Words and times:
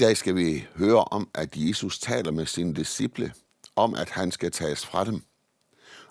dag 0.00 0.16
skal 0.16 0.36
vi 0.36 0.66
høre 0.74 1.04
om, 1.04 1.30
at 1.34 1.56
Jesus 1.56 1.98
taler 1.98 2.30
med 2.30 2.46
sine 2.46 2.74
disciple 2.74 3.32
om, 3.76 3.94
at 3.94 4.10
han 4.10 4.30
skal 4.32 4.52
tages 4.52 4.86
fra 4.86 5.04
dem, 5.04 5.22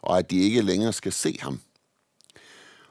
og 0.02 0.18
at 0.18 0.32
de 0.32 0.40
ikke 0.40 0.62
længere 0.62 0.94
skal 0.94 1.12
se 1.12 1.38
ham. 1.40 1.62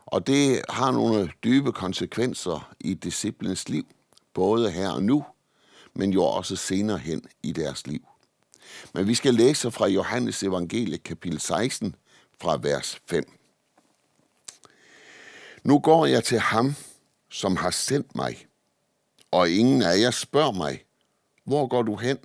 Og 0.06 0.26
det 0.26 0.62
har 0.68 0.90
nogle 0.90 1.32
dybe 1.44 1.72
konsekvenser 1.72 2.74
i 2.80 2.94
disciplens 2.94 3.68
liv, 3.68 3.86
både 4.34 4.70
her 4.70 4.90
og 4.90 5.02
nu, 5.02 5.24
men 5.94 6.12
jo 6.12 6.24
også 6.24 6.56
senere 6.56 6.98
hen 6.98 7.22
i 7.42 7.52
deres 7.52 7.86
liv. 7.86 8.06
Men 8.94 9.08
vi 9.08 9.14
skal 9.14 9.34
læse 9.34 9.70
fra 9.70 9.86
Johannes 9.86 10.42
evangelie 10.42 10.98
kapitel 10.98 11.40
16 11.40 11.94
fra 12.40 12.58
vers 12.62 13.00
5. 13.06 13.24
Nu 15.64 15.78
går 15.78 16.06
jeg 16.06 16.24
til 16.24 16.38
ham, 16.38 16.74
som 17.30 17.56
har 17.56 17.70
sendt 17.70 18.14
mig, 18.14 18.46
og 19.30 19.50
ingen 19.50 19.82
af 19.82 19.98
jer 20.00 20.10
spørger 20.10 20.52
mig, 20.52 20.84
hvor 21.48 21.66
går 21.66 21.82
du 21.82 21.96
hen? 21.96 22.18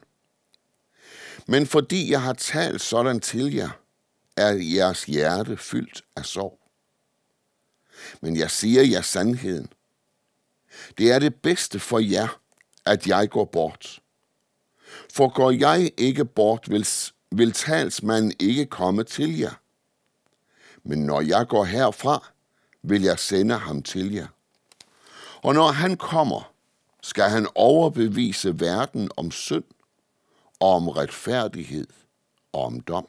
Men 1.48 1.68
fordi 1.68 2.12
jeg 2.12 2.22
har 2.22 2.34
talt 2.34 2.82
sådan 2.82 3.20
til 3.20 3.54
jer, 3.54 3.70
er 4.38 4.52
jeres 4.52 5.04
hjerte 5.06 5.58
fyldt 5.58 6.02
af 6.16 6.26
sorg. 6.26 6.60
Men 8.22 8.38
jeg 8.38 8.52
siger 8.52 8.84
jer 8.84 9.02
sandheden. 9.02 9.68
Det 10.98 11.12
er 11.12 11.20
det 11.20 11.36
bedste 11.36 11.80
for 11.80 12.00
jer, 12.00 12.40
at 12.86 13.08
jeg 13.08 13.30
går 13.30 13.46
bort. 13.46 14.00
For 15.14 15.34
går 15.34 15.52
jeg 15.52 15.92
ikke 15.98 16.26
bort, 16.26 16.70
vil, 16.70 16.88
vil 17.32 17.52
talsmanden 17.52 18.34
ikke 18.40 18.66
komme 18.66 19.04
til 19.04 19.38
jer. 19.38 19.54
Men 20.84 21.06
når 21.06 21.22
jeg 21.22 21.48
går 21.48 21.64
herfra, 21.64 22.32
vil 22.82 23.02
jeg 23.02 23.20
sende 23.20 23.56
ham 23.56 23.84
til 23.84 24.14
jer. 24.14 24.28
Og 25.42 25.54
når 25.54 25.72
han 25.72 25.98
kommer, 25.98 26.53
skal 27.04 27.30
han 27.30 27.48
overbevise 27.56 28.60
verden 28.60 29.10
om 29.18 29.32
synd 29.32 29.64
og 30.60 30.70
om 30.70 30.88
retfærdighed 30.88 31.88
og 32.54 32.64
om 32.66 32.80
dom. 32.80 33.08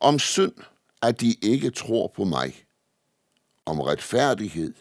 Om 0.00 0.18
synd, 0.18 0.54
at 1.02 1.20
de 1.20 1.36
ikke 1.42 1.70
tror 1.70 2.06
på 2.06 2.24
mig. 2.24 2.64
Om 3.66 3.80
retfærdighed, 3.80 4.74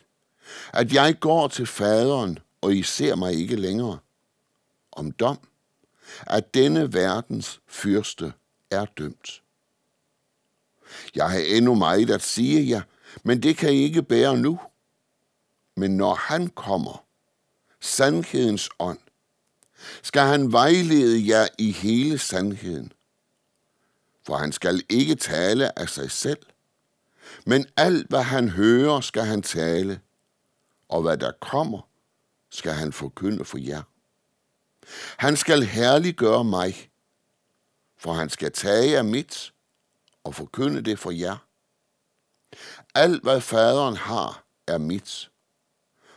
at 0.74 0.94
jeg 0.94 1.20
går 1.20 1.48
til 1.48 1.66
faderen, 1.66 2.40
og 2.62 2.76
I 2.76 2.84
ser 2.84 3.16
mig 3.16 3.34
ikke 3.34 3.56
længere. 3.56 4.00
Om 4.92 5.12
dom, 5.12 5.40
at 6.22 6.54
denne 6.54 6.94
verdens 6.94 7.62
fyrste 7.68 8.34
er 8.72 8.86
dømt. 8.86 9.42
Jeg 11.16 11.30
har 11.30 11.40
endnu 11.40 11.76
meget 11.76 12.10
at 12.10 12.22
sige 12.22 12.70
jer, 12.70 12.82
men 13.24 13.44
det 13.44 13.58
kan 13.58 13.74
I 13.74 13.78
ikke 13.78 14.04
bære 14.04 14.38
nu. 14.38 14.60
Men 15.76 15.98
når 15.98 16.14
han 16.14 16.48
kommer, 16.48 17.04
sandhedens 17.84 18.70
ånd, 18.80 19.00
skal 20.04 20.22
han 20.22 20.52
vejlede 20.52 21.28
jer 21.28 21.48
i 21.58 21.72
hele 21.72 22.18
sandheden. 22.18 22.92
For 24.26 24.36
han 24.36 24.52
skal 24.52 24.84
ikke 24.90 25.16
tale 25.16 25.80
af 25.80 25.90
sig 25.90 26.12
selv, 26.12 26.46
men 27.46 27.66
alt 27.78 28.08
hvad 28.10 28.24
han 28.24 28.50
hører, 28.50 29.02
skal 29.02 29.24
han 29.24 29.42
tale, 29.42 30.02
og 30.90 31.02
hvad 31.02 31.18
der 31.18 31.32
kommer, 31.42 31.82
skal 32.50 32.72
han 32.72 32.94
forkynde 32.94 33.46
for 33.46 33.58
jer. 33.58 33.82
Han 35.18 35.38
skal 35.38 35.64
herliggøre 35.64 36.44
mig, 36.44 36.90
for 37.98 38.14
han 38.14 38.30
skal 38.30 38.52
tage 38.52 38.98
af 38.98 39.06
mit 39.06 39.54
og 40.24 40.36
forkynde 40.36 40.82
det 40.82 41.00
for 41.00 41.12
jer. 41.12 41.38
Alt 42.96 43.24
hvad 43.24 43.42
faderen 43.42 43.98
har, 43.98 44.44
er 44.68 44.78
mit. 44.78 45.30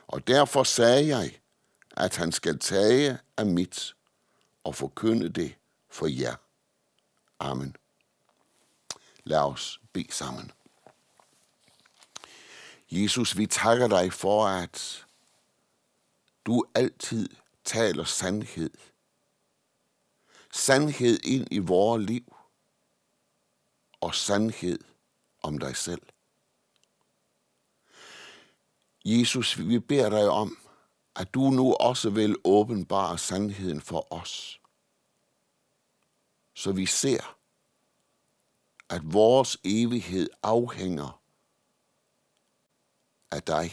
Og 0.07 0.27
derfor 0.27 0.63
sagde 0.63 1.07
jeg, 1.07 1.39
at 1.97 2.17
han 2.17 2.33
skal 2.33 2.59
tage 2.59 3.19
af 3.37 3.47
mit 3.47 3.97
og 4.65 4.75
forkynde 4.75 5.29
det 5.29 5.55
for 5.89 6.07
jer. 6.07 6.37
Amen. 7.39 7.77
Lad 9.25 9.39
os 9.39 9.81
bede 9.93 10.13
sammen. 10.13 10.53
Jesus, 12.91 13.37
vi 13.37 13.47
takker 13.47 13.89
dig 13.89 14.13
for, 14.13 14.47
at 14.47 15.07
du 16.47 16.65
altid 16.75 17.29
taler 17.65 18.05
sandhed. 18.05 18.71
Sandhed 20.53 21.19
ind 21.25 21.47
i 21.51 21.59
vores 21.59 22.07
liv 22.07 22.37
og 24.01 24.15
sandhed 24.15 24.79
om 25.43 25.59
dig 25.59 25.77
selv. 25.77 26.03
Jesus, 29.05 29.59
vi 29.59 29.79
beder 29.79 30.11
dig 30.11 30.29
om, 30.29 30.59
at 31.17 31.35
du 31.35 31.51
nu 31.51 31.75
også 31.75 32.11
vil 32.11 32.37
åbenbare 32.45 33.19
sandheden 33.19 33.81
for 33.81 34.13
os. 34.13 34.61
Så 36.55 36.73
vi 36.73 36.87
ser, 36.87 37.39
at 38.91 39.13
vores 39.13 39.59
evighed 39.65 40.29
afhænger 40.43 41.23
af 43.31 43.43
dig, 43.43 43.71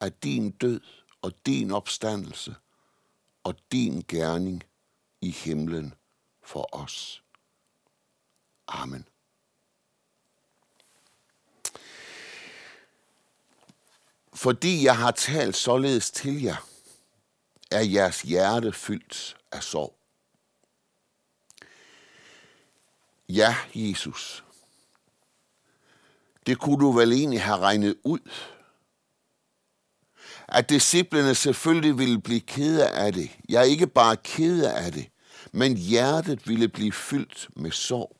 af 0.00 0.12
din 0.12 0.50
død 0.50 0.80
og 1.22 1.46
din 1.46 1.70
opstandelse 1.70 2.54
og 3.44 3.54
din 3.72 4.04
gerning 4.08 4.62
i 5.20 5.30
himlen 5.30 5.94
for 6.42 6.76
os. 6.76 7.24
Amen. 8.68 9.09
Fordi 14.40 14.84
jeg 14.84 14.96
har 14.96 15.10
talt 15.10 15.56
således 15.56 16.10
til 16.10 16.42
jer, 16.42 16.66
er 17.70 17.80
jeres 17.80 18.22
hjerte 18.22 18.72
fyldt 18.72 19.36
af 19.52 19.62
sorg. 19.62 19.96
Ja, 23.28 23.56
Jesus. 23.74 24.44
Det 26.46 26.58
kunne 26.58 26.78
du 26.80 26.92
vel 26.92 27.12
egentlig 27.12 27.42
have 27.42 27.58
regnet 27.58 27.96
ud. 28.04 28.30
At 30.48 30.70
disciplene 30.70 31.34
selvfølgelig 31.34 31.98
ville 31.98 32.20
blive 32.20 32.40
kede 32.40 32.88
af 32.88 33.12
det. 33.12 33.30
Jeg 33.48 33.68
ikke 33.68 33.86
bare 33.86 34.16
kede 34.16 34.72
af 34.72 34.92
det, 34.92 35.08
men 35.52 35.76
hjertet 35.76 36.48
ville 36.48 36.68
blive 36.68 36.92
fyldt 36.92 37.48
med 37.56 37.70
sorg. 37.70 38.16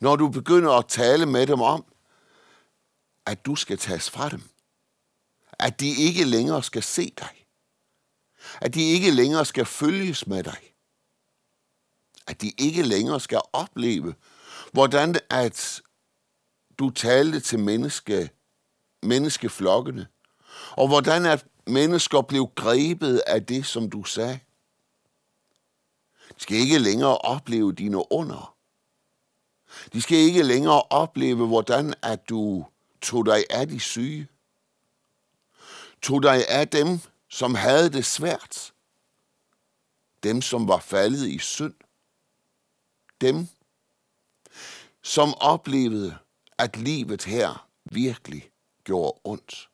Når 0.00 0.16
du 0.16 0.28
begynder 0.28 0.72
at 0.72 0.88
tale 0.88 1.26
med 1.26 1.46
dem 1.46 1.60
om, 1.60 1.84
at 3.26 3.46
du 3.46 3.56
skal 3.56 3.78
tages 3.78 4.10
fra 4.10 4.28
dem 4.28 4.42
at 5.58 5.80
de 5.80 5.88
ikke 5.88 6.24
længere 6.24 6.62
skal 6.62 6.82
se 6.82 7.12
dig. 7.18 7.46
At 8.60 8.74
de 8.74 8.82
ikke 8.82 9.10
længere 9.10 9.44
skal 9.44 9.64
følges 9.64 10.26
med 10.26 10.42
dig. 10.42 10.74
At 12.26 12.40
de 12.40 12.52
ikke 12.58 12.82
længere 12.82 13.20
skal 13.20 13.40
opleve, 13.52 14.14
hvordan 14.72 15.14
at 15.30 15.82
du 16.78 16.90
talte 16.90 17.40
til 17.40 17.58
menneske, 17.58 18.30
menneskeflokkene, 19.02 20.06
og 20.70 20.88
hvordan 20.88 21.26
at 21.26 21.46
mennesker 21.66 22.22
blev 22.22 22.50
grebet 22.54 23.22
af 23.26 23.46
det, 23.46 23.66
som 23.66 23.90
du 23.90 24.04
sagde. 24.04 24.40
De 26.28 26.42
skal 26.42 26.56
ikke 26.56 26.78
længere 26.78 27.18
opleve 27.18 27.72
dine 27.72 28.12
under. 28.12 28.56
De 29.92 30.02
skal 30.02 30.18
ikke 30.18 30.42
længere 30.42 30.82
opleve, 30.82 31.46
hvordan 31.46 31.94
at 32.02 32.28
du 32.28 32.66
tog 33.00 33.26
dig 33.26 33.44
af 33.50 33.68
de 33.68 33.80
syge 33.80 34.28
tog 36.02 36.22
dig 36.22 36.48
af 36.48 36.68
dem, 36.68 37.00
som 37.28 37.54
havde 37.54 37.90
det 37.90 38.06
svært. 38.06 38.72
Dem, 40.22 40.42
som 40.42 40.68
var 40.68 40.78
faldet 40.78 41.28
i 41.28 41.38
synd. 41.38 41.74
Dem, 43.20 43.48
som 45.02 45.34
oplevede, 45.34 46.18
at 46.58 46.76
livet 46.76 47.24
her 47.24 47.68
virkelig 47.84 48.50
gjorde 48.84 49.20
ondt. 49.24 49.68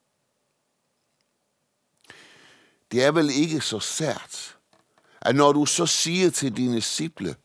Det 2.93 3.05
er 3.05 3.13
vel 3.13 3.31
ikke 3.31 3.61
så 3.61 3.81
sært, 3.81 4.59
at 5.21 5.35
når 5.35 5.53
du 5.53 5.67
så 5.67 5.87
siger 5.87 6.31
til 6.31 6.57
dine 6.57 6.77
disciple, 6.77 7.37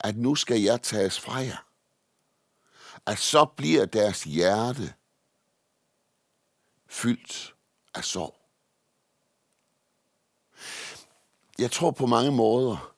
at 0.00 0.16
nu 0.16 0.34
skal 0.34 0.60
jeg 0.60 0.82
tages 0.82 1.20
fra 1.20 1.34
jer, 1.34 1.66
at 3.06 3.18
så 3.18 3.44
bliver 3.44 3.86
deres 3.86 4.24
hjerte 4.24 4.94
fyldt 6.86 7.54
af 7.94 8.04
sorg. 8.04 8.38
Jeg 11.58 11.70
tror 11.70 11.90
på 11.90 12.06
mange 12.06 12.32
måder, 12.32 12.94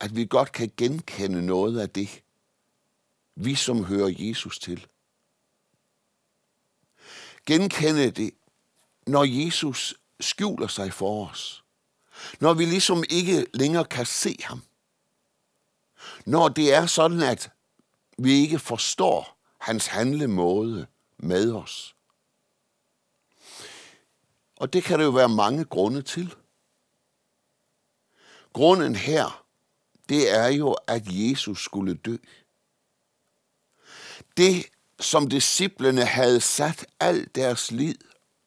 at 0.00 0.16
vi 0.16 0.26
godt 0.26 0.52
kan 0.52 0.72
genkende 0.76 1.46
noget 1.46 1.80
af 1.80 1.90
det, 1.90 2.22
vi 3.36 3.54
som 3.54 3.84
hører 3.84 4.14
Jesus 4.18 4.58
til. 4.58 4.86
Genkende 7.46 8.10
det, 8.10 8.30
når 9.06 9.24
Jesus 9.24 9.94
skjuler 10.20 10.66
sig 10.66 10.92
for 10.92 11.26
os. 11.26 11.64
Når 12.40 12.54
vi 12.54 12.64
ligesom 12.64 13.04
ikke 13.10 13.46
længere 13.54 13.84
kan 13.84 14.06
se 14.06 14.36
ham. 14.42 14.62
Når 16.26 16.48
det 16.48 16.74
er 16.74 16.86
sådan, 16.86 17.22
at 17.22 17.50
vi 18.18 18.32
ikke 18.32 18.58
forstår 18.58 19.38
hans 19.60 19.86
handlemåde 19.86 20.86
med 21.18 21.52
os. 21.52 21.93
Og 24.64 24.72
det 24.72 24.84
kan 24.84 24.98
der 24.98 25.04
jo 25.04 25.10
være 25.10 25.28
mange 25.28 25.64
grunde 25.64 26.02
til. 26.02 26.34
Grunden 28.52 28.94
her, 28.96 29.46
det 30.08 30.30
er 30.30 30.46
jo, 30.46 30.72
at 30.72 31.02
Jesus 31.06 31.64
skulle 31.64 31.94
dø. 31.94 32.16
Det, 34.36 34.66
som 35.00 35.28
disciplene 35.28 36.04
havde 36.04 36.40
sat 36.40 36.86
al 37.00 37.28
deres 37.34 37.70
lid 37.70 37.94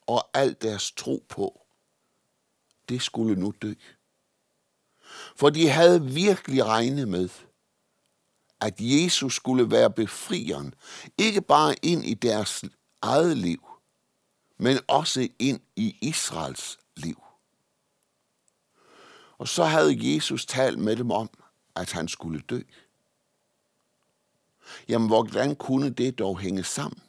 og 0.08 0.30
al 0.34 0.56
deres 0.62 0.92
tro 0.92 1.25
på, 1.30 1.62
det 2.90 3.02
skulle 3.02 3.36
nu 3.36 3.54
dø. 3.62 3.74
For 5.36 5.50
de 5.50 5.69
havde 5.69 6.06
virkelig 6.06 6.66
regnet 6.66 7.08
med, 7.08 7.30
at 8.62 8.75
Jesus 8.80 9.36
skulle 9.36 9.72
være 9.72 9.92
befrieren, 9.92 10.74
ikke 11.18 11.42
bare 11.42 11.75
ind 11.81 12.06
i 12.06 12.14
deres 12.14 12.64
eget 13.02 13.38
liv, 13.38 13.67
men 14.57 14.80
også 14.88 15.27
ind 15.39 15.59
i 15.75 15.98
Israels 16.01 16.80
liv. 16.95 17.24
Og 19.38 19.48
så 19.48 19.63
havde 19.63 20.13
Jesus 20.13 20.45
talt 20.45 20.80
med 20.80 20.95
dem 20.95 21.12
om, 21.12 21.30
at 21.75 21.92
han 21.92 22.07
skulle 22.07 22.42
dø. 22.42 22.62
Jamen, 24.88 25.07
hvordan 25.07 25.56
kunne 25.56 25.89
det 25.89 26.19
dog 26.19 26.39
hænge 26.39 26.63
sammen? 26.63 27.01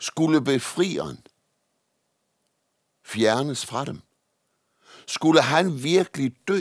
Skulle 0.00 0.44
befrieren 0.44 1.26
fjernes 3.04 3.66
fra 3.66 3.84
dem? 3.84 4.00
Skulle 5.06 5.42
han 5.42 5.82
virkelig 5.82 6.36
dø, 6.48 6.60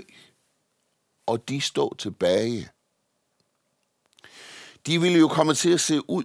og 1.26 1.50
de 1.50 1.62
stå 1.62 1.96
tilbage? 1.96 2.70
De 4.86 5.02
ville 5.02 5.20
jo 5.20 5.28
komme 5.28 5.54
til 5.54 5.74
at 5.74 5.82
se 5.82 6.10
ud 6.10 6.24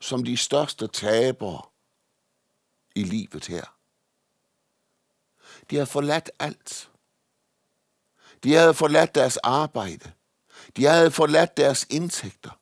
som 0.00 0.24
de 0.24 0.36
største 0.36 0.86
tabere 0.86 1.71
i 2.94 3.02
livet 3.02 3.46
her. 3.46 3.76
De 5.70 5.76
har 5.76 5.84
forladt 5.84 6.30
alt. 6.38 6.90
De 8.42 8.52
havde 8.52 8.74
forladt 8.74 9.14
deres 9.14 9.36
arbejde. 9.36 10.12
De 10.76 10.84
havde 10.84 11.10
forladt 11.10 11.56
deres 11.56 11.86
indtægter. 11.90 12.60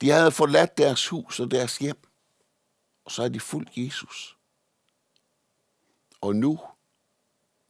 De 0.00 0.10
havde 0.10 0.32
forladt 0.32 0.78
deres 0.78 1.08
hus 1.08 1.40
og 1.40 1.50
deres 1.50 1.78
hjem. 1.78 2.08
Og 3.04 3.10
så 3.10 3.22
er 3.22 3.28
de 3.28 3.40
fuldt 3.40 3.70
Jesus. 3.76 4.36
Og 6.20 6.36
nu, 6.36 6.60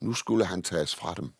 nu 0.01 0.15
skulle 0.15 0.45
han 0.45 0.63
tages 0.63 0.95
fra 0.95 1.15
dem. 1.15 1.33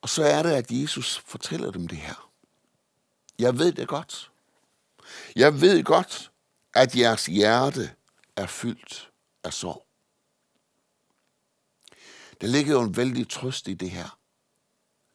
Og 0.00 0.08
så 0.08 0.24
er 0.24 0.42
det, 0.42 0.50
at 0.52 0.70
Jesus 0.70 1.18
fortæller 1.18 1.70
dem 1.70 1.88
det 1.88 1.98
her. 1.98 2.32
Jeg 3.38 3.58
ved 3.58 3.72
det 3.72 3.88
godt. 3.88 4.32
Jeg 5.36 5.60
ved 5.60 5.84
godt, 5.84 6.32
at 6.74 6.96
jeres 6.96 7.26
hjerte 7.26 7.94
er 8.36 8.46
fyldt 8.46 9.10
af 9.44 9.52
sorg. 9.52 9.86
Der 12.40 12.46
ligger 12.46 12.72
jo 12.72 12.82
en 12.82 12.96
vældig 12.96 13.28
trøst 13.28 13.68
i 13.68 13.74
det 13.74 13.90
her. 13.90 14.18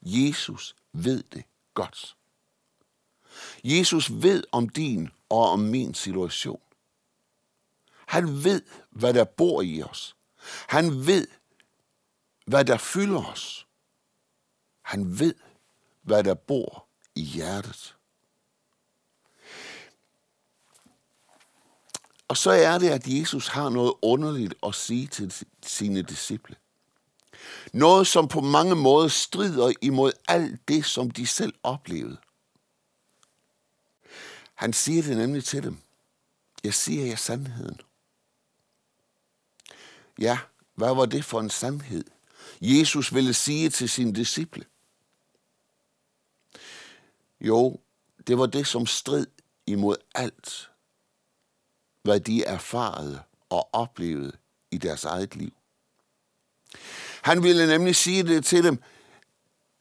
Jesus 0.01 0.75
ved 0.93 1.23
det 1.23 1.43
godt. 1.73 2.15
Jesus 3.63 4.11
ved 4.11 4.43
om 4.51 4.69
din 4.69 5.09
og 5.29 5.49
om 5.49 5.59
min 5.59 5.93
situation. 5.93 6.61
Han 8.07 8.43
ved, 8.43 8.61
hvad 8.89 9.13
der 9.13 9.23
bor 9.23 9.61
i 9.61 9.83
os. 9.83 10.15
Han 10.67 11.07
ved, 11.07 11.27
hvad 12.45 12.65
der 12.65 12.77
fylder 12.77 13.25
os. 13.25 13.67
Han 14.81 15.19
ved, 15.19 15.35
hvad 16.01 16.23
der 16.23 16.33
bor 16.33 16.87
i 17.15 17.21
hjertet. 17.21 17.95
Og 22.31 22.37
så 22.37 22.51
er 22.51 22.77
det, 22.77 22.89
at 22.89 23.07
Jesus 23.07 23.47
har 23.47 23.69
noget 23.69 23.93
underligt 24.01 24.53
at 24.63 24.75
sige 24.75 25.07
til 25.07 25.33
sine 25.63 26.01
disciple. 26.01 26.55
Noget, 27.73 28.07
som 28.07 28.27
på 28.27 28.41
mange 28.41 28.75
måder 28.75 29.07
strider 29.07 29.73
imod 29.81 30.11
alt 30.27 30.67
det, 30.67 30.85
som 30.85 31.11
de 31.11 31.27
selv 31.27 31.53
oplevede. 31.63 32.17
Han 34.53 34.73
siger 34.73 35.03
det 35.03 35.17
nemlig 35.17 35.43
til 35.43 35.63
dem. 35.63 35.77
Jeg 36.63 36.73
siger 36.73 37.05
jer 37.05 37.15
sandheden. 37.15 37.81
Ja, 40.19 40.39
hvad 40.75 40.95
var 40.95 41.05
det 41.05 41.25
for 41.25 41.39
en 41.39 41.49
sandhed? 41.49 42.03
Jesus 42.61 43.13
ville 43.13 43.33
sige 43.33 43.69
til 43.69 43.89
sine 43.89 44.13
disciple. 44.13 44.65
Jo, 47.41 47.79
det 48.27 48.37
var 48.37 48.45
det, 48.45 48.67
som 48.67 48.85
strid 48.85 49.27
imod 49.65 49.95
alt, 50.15 50.70
hvad 52.03 52.19
de 52.19 52.43
erfarede 52.43 53.23
og 53.49 53.69
oplevede 53.73 54.37
i 54.71 54.77
deres 54.77 55.03
eget 55.03 55.35
liv. 55.35 55.53
Han 57.21 57.43
ville 57.43 57.67
nemlig 57.67 57.95
sige 57.95 58.23
det 58.23 58.45
til 58.45 58.63
dem, 58.63 58.83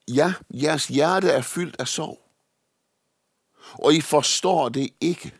ja, 0.08 0.34
jeres 0.50 0.88
hjerte 0.88 1.28
er 1.28 1.42
fyldt 1.42 1.76
af 1.78 1.88
sorg, 1.88 2.20
og 3.72 3.94
I 3.94 4.00
forstår 4.00 4.68
det 4.68 4.90
ikke. 5.00 5.34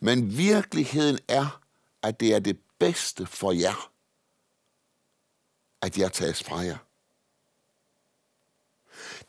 Men 0.00 0.36
virkeligheden 0.36 1.18
er, 1.28 1.60
at 2.02 2.20
det 2.20 2.34
er 2.34 2.38
det 2.38 2.60
bedste 2.78 3.26
for 3.26 3.52
jer, 3.52 3.90
at 5.82 5.98
jeg 5.98 6.12
tages 6.12 6.44
fra 6.44 6.56
jer. 6.56 6.78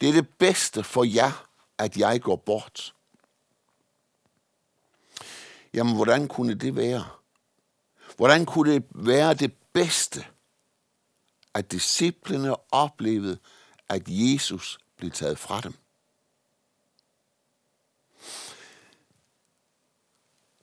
Det 0.01 0.09
er 0.09 0.13
det 0.13 0.29
bedste 0.29 0.83
for 0.83 1.03
jer, 1.03 1.47
at 1.77 1.97
jeg 1.97 2.21
går 2.21 2.35
bort. 2.35 2.95
Jamen, 5.73 5.95
hvordan 5.95 6.27
kunne 6.27 6.53
det 6.53 6.75
være? 6.75 7.05
Hvordan 8.17 8.45
kunne 8.45 8.73
det 8.73 8.83
være 8.89 9.33
det 9.33 9.53
bedste, 9.73 10.25
at 11.53 11.71
disciplene 11.71 12.73
oplevede, 12.73 13.37
at 13.89 14.03
Jesus 14.07 14.77
blev 14.97 15.11
taget 15.11 15.39
fra 15.39 15.61
dem? 15.61 15.73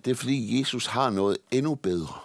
Det 0.05 0.11
er 0.11 0.15
fordi 0.15 0.59
Jesus 0.59 0.87
har 0.87 1.11
noget 1.11 1.39
endnu 1.51 1.75
bedre. 1.75 2.21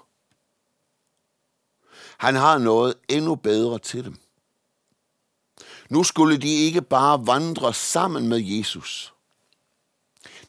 Han 2.18 2.36
har 2.36 2.58
noget 2.58 2.94
endnu 3.10 3.36
bedre 3.36 3.80
til 3.80 4.04
dem. 4.06 4.18
Nu 5.90 6.04
skulle 6.04 6.38
de 6.38 6.54
ikke 6.54 6.82
bare 6.82 7.28
vandre 7.28 7.74
sammen 7.74 8.28
med 8.28 8.40
Jesus. 8.40 9.14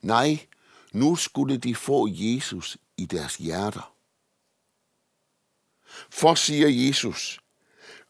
Nej, 0.02 0.46
nu 0.93 1.17
skulle 1.17 1.56
de 1.56 1.75
få 1.75 2.09
Jesus 2.11 2.79
i 2.97 3.06
deres 3.06 3.37
hjerter. 3.37 3.94
For 6.11 6.34
siger 6.34 6.69
Jesus, 6.69 7.41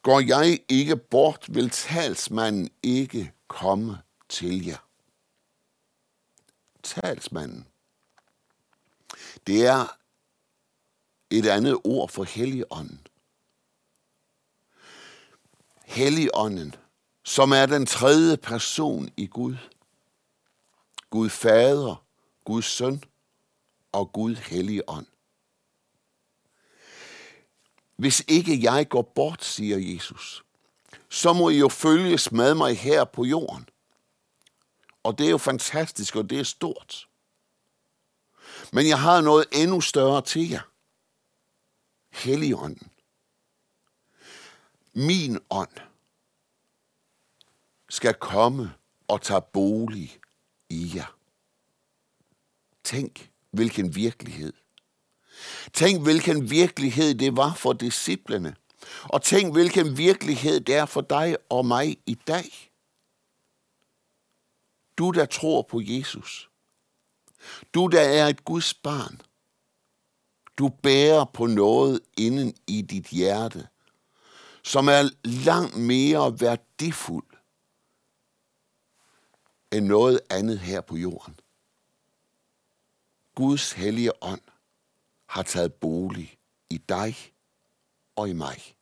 går 0.02 0.20
jeg 0.20 0.60
ikke 0.68 0.96
bort, 0.96 1.46
vil 1.48 1.70
talsmanden 1.70 2.70
ikke 2.82 3.32
komme 3.46 3.98
til 4.28 4.66
jer. 4.66 4.86
Talsmanden. 6.82 7.66
Det 9.46 9.66
er 9.66 9.98
et 11.30 11.46
andet 11.46 11.78
ord 11.84 12.08
for 12.08 12.24
Helligånden. 12.24 13.06
Helligånden, 15.84 16.74
som 17.22 17.52
er 17.52 17.66
den 17.66 17.86
tredje 17.86 18.36
person 18.36 19.10
i 19.16 19.26
Gud. 19.26 19.56
Gud 21.10 21.30
Fader, 21.30 22.01
Guds 22.44 22.66
søn 22.66 23.04
og 23.92 24.12
Gud 24.12 24.34
hellige 24.34 24.88
ånd. 24.88 25.06
Hvis 27.96 28.24
ikke 28.28 28.62
jeg 28.62 28.88
går 28.88 29.02
bort, 29.02 29.44
siger 29.44 29.78
Jesus, 29.78 30.44
så 31.08 31.32
må 31.32 31.48
I 31.48 31.58
jo 31.58 31.68
følges 31.68 32.32
med 32.32 32.54
mig 32.54 32.78
her 32.78 33.04
på 33.04 33.24
jorden. 33.24 33.68
Og 35.02 35.18
det 35.18 35.26
er 35.26 35.30
jo 35.30 35.38
fantastisk, 35.38 36.16
og 36.16 36.30
det 36.30 36.40
er 36.40 36.44
stort. 36.44 37.08
Men 38.72 38.88
jeg 38.88 39.00
har 39.00 39.20
noget 39.20 39.46
endnu 39.52 39.80
større 39.80 40.22
til 40.22 40.48
jer. 40.50 40.62
Helligånden. 42.10 42.90
Min 44.92 45.38
ånd 45.50 45.70
skal 47.88 48.14
komme 48.14 48.74
og 49.08 49.22
tage 49.22 49.42
bolig 49.52 50.20
i 50.68 50.92
jer. 50.94 51.16
Tænk, 52.92 53.30
hvilken 53.50 53.94
virkelighed. 53.94 54.52
Tænk, 55.72 56.02
hvilken 56.02 56.50
virkelighed 56.50 57.14
det 57.14 57.36
var 57.36 57.54
for 57.54 57.72
disciplene. 57.72 58.56
Og 59.02 59.22
tænk, 59.22 59.52
hvilken 59.52 59.96
virkelighed 59.96 60.60
det 60.60 60.74
er 60.74 60.86
for 60.86 61.00
dig 61.00 61.36
og 61.48 61.66
mig 61.66 61.98
i 62.06 62.14
dag. 62.14 62.72
Du, 64.98 65.10
der 65.10 65.24
tror 65.24 65.62
på 65.62 65.80
Jesus. 65.84 66.50
Du, 67.74 67.86
der 67.86 68.00
er 68.00 68.28
et 68.28 68.44
Guds 68.44 68.74
barn. 68.74 69.20
Du 70.58 70.68
bærer 70.68 71.24
på 71.24 71.46
noget 71.46 72.00
inden 72.18 72.54
i 72.66 72.82
dit 72.82 73.06
hjerte, 73.06 73.68
som 74.62 74.88
er 74.88 75.10
langt 75.24 75.76
mere 75.76 76.40
værdifuld 76.40 77.26
end 79.72 79.86
noget 79.86 80.20
andet 80.30 80.58
her 80.58 80.80
på 80.80 80.96
jorden. 80.96 81.36
Guds 83.34 83.72
hellige 83.72 84.22
ånd 84.22 84.40
har 85.26 85.42
taget 85.42 85.74
bolig 85.74 86.38
i 86.70 86.78
dig 86.78 87.16
og 88.16 88.28
i 88.28 88.32
mig. 88.32 88.76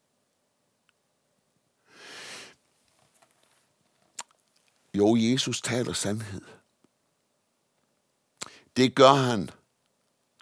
Jo, 4.95 5.17
Jesus 5.17 5.61
taler 5.61 5.93
sandhed. 5.93 6.43
Det 8.77 8.95
gør 8.95 9.13
han 9.13 9.51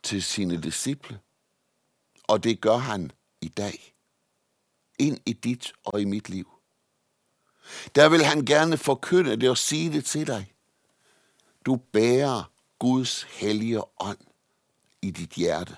til 0.02 0.22
sine 0.22 0.62
disciple, 0.62 1.20
og 2.24 2.44
det 2.44 2.60
gør 2.60 2.76
han 2.76 3.12
i 3.40 3.48
dag. 3.48 3.94
Ind 4.98 5.18
i 5.26 5.32
dit 5.32 5.72
og 5.84 6.00
i 6.00 6.04
mit 6.04 6.28
liv. 6.28 6.50
Der 7.94 8.08
vil 8.08 8.24
han 8.24 8.44
gerne 8.44 8.78
forkynde 8.78 9.36
det 9.36 9.50
og 9.50 9.58
sige 9.58 9.92
det 9.92 10.04
til 10.04 10.26
dig. 10.26 10.52
Du 11.66 11.76
bærer 11.76 12.52
Guds 12.78 13.22
hellige 13.22 13.82
ånd 14.00 14.18
i 15.02 15.10
dit 15.10 15.30
hjerte. 15.30 15.76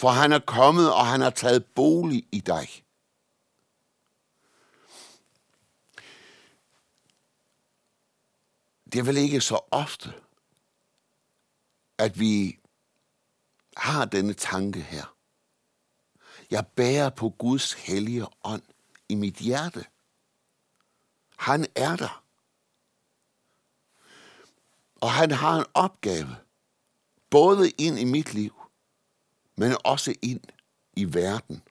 For 0.00 0.08
han 0.08 0.32
er 0.32 0.38
kommet, 0.38 0.92
og 0.92 1.06
han 1.06 1.20
har 1.20 1.30
taget 1.30 1.66
bolig 1.66 2.28
i 2.32 2.40
dig. 2.40 2.68
Det 8.92 8.98
er 8.98 9.02
vel 9.02 9.16
ikke 9.16 9.40
så 9.40 9.60
ofte, 9.70 10.12
at 11.98 12.20
vi 12.20 12.58
har 13.76 14.04
denne 14.04 14.34
tanke 14.34 14.80
her. 14.82 15.16
Jeg 16.50 16.66
bærer 16.66 17.10
på 17.10 17.28
Guds 17.28 17.72
hellige 17.72 18.26
ånd 18.44 18.62
i 19.08 19.14
mit 19.14 19.34
hjerte. 19.34 19.84
Han 21.36 21.66
er 21.74 21.96
der. 21.96 22.25
Og 25.06 25.12
han 25.12 25.30
har 25.30 25.58
en 25.58 25.64
opgave, 25.74 26.36
både 27.30 27.70
ind 27.70 27.98
i 27.98 28.04
mit 28.04 28.34
liv, 28.34 28.54
men 29.56 29.76
også 29.84 30.14
ind 30.22 30.40
i 30.96 31.14
verden. 31.14 31.62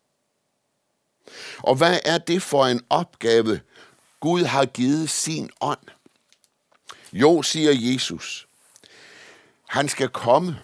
Og 1.58 1.76
hvad 1.76 2.00
er 2.06 2.18
det 2.18 2.42
for 2.42 2.66
en 2.66 2.86
opgave, 2.90 3.62
Gud 4.20 4.44
har 4.44 4.66
givet 4.66 5.10
sin 5.10 5.50
ånd? 5.62 5.88
Jo, 7.14 7.42
siger 7.42 7.72
Jesus, 7.94 8.48
han 9.68 9.90
skal 9.90 10.10
komme, 10.10 10.64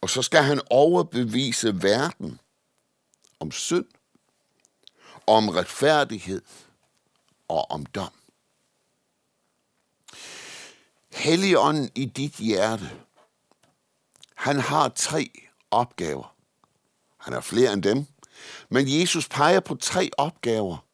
og 0.00 0.10
så 0.10 0.22
skal 0.22 0.42
han 0.42 0.60
overbevise 0.70 1.82
verden 1.82 2.40
om 3.40 3.50
synd, 3.50 3.86
om 5.26 5.48
retfærdighed 5.48 6.42
og 7.48 7.70
om 7.70 7.86
dom. 7.86 8.19
Helligånden 11.12 11.90
i 11.94 12.04
dit 12.04 12.32
hjerte, 12.32 12.90
han 14.34 14.60
har 14.60 14.88
tre 14.88 15.30
opgaver. 15.70 16.36
Han 17.16 17.32
har 17.32 17.40
flere 17.40 17.72
end 17.72 17.82
dem, 17.82 18.06
men 18.68 19.00
Jesus 19.00 19.28
peger 19.28 19.60
på 19.60 19.74
tre 19.74 20.10
opgaver 20.18 20.86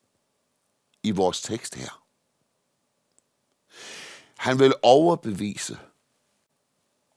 i 1.03 1.11
vores 1.11 1.43
tekst 1.43 1.75
her. 1.75 2.03
Han 4.37 4.59
vil 4.59 4.75
overbevise 4.83 5.79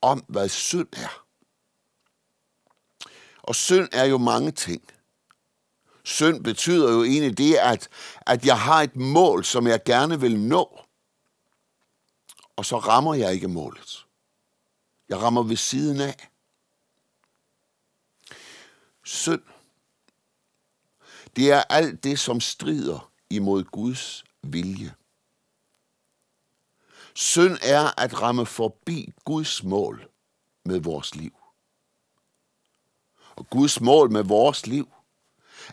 om, 0.02 0.24
hvad 0.28 0.48
synd 0.48 0.88
er. 0.92 1.24
Og 3.42 3.54
synd 3.54 3.88
er 3.92 4.04
jo 4.04 4.18
mange 4.18 4.50
ting. 4.50 4.82
Synd 6.04 6.44
betyder 6.44 6.92
jo 6.92 7.04
egentlig 7.04 7.38
det, 7.38 7.54
at, 7.54 7.88
at 8.20 8.46
jeg 8.46 8.60
har 8.60 8.82
et 8.82 8.96
mål, 8.96 9.44
som 9.44 9.66
jeg 9.66 9.84
gerne 9.84 10.20
vil 10.20 10.40
nå, 10.40 10.80
og 12.60 12.66
så 12.66 12.78
rammer 12.78 13.14
jeg 13.14 13.34
ikke 13.34 13.48
målet. 13.48 14.06
Jeg 15.08 15.18
rammer 15.18 15.42
ved 15.42 15.56
siden 15.56 16.00
af. 16.00 16.30
Synd, 19.04 19.42
det 21.36 21.52
er 21.52 21.62
alt 21.62 22.04
det, 22.04 22.18
som 22.18 22.40
strider 22.40 23.12
imod 23.30 23.64
Guds 23.64 24.24
vilje. 24.42 24.94
Synd 27.14 27.58
er 27.62 28.00
at 28.00 28.22
ramme 28.22 28.46
forbi 28.46 29.12
Guds 29.24 29.62
mål 29.62 30.08
med 30.64 30.80
vores 30.80 31.14
liv. 31.14 31.36
Og 33.36 33.50
Guds 33.50 33.80
mål 33.80 34.10
med 34.10 34.22
vores 34.22 34.66
liv 34.66 34.88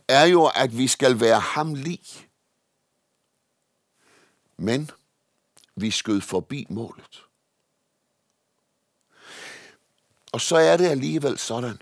er 0.07 0.25
jo, 0.25 0.45
at 0.45 0.77
vi 0.77 0.87
skal 0.87 1.19
være 1.19 1.39
ham 1.39 1.73
lig. 1.73 2.29
Men 4.57 4.91
vi 5.77 5.91
skød 5.91 6.21
forbi 6.21 6.65
målet. 6.69 7.23
Og 10.31 10.41
så 10.41 10.55
er 10.55 10.77
det 10.77 10.87
alligevel 10.87 11.37
sådan, 11.37 11.81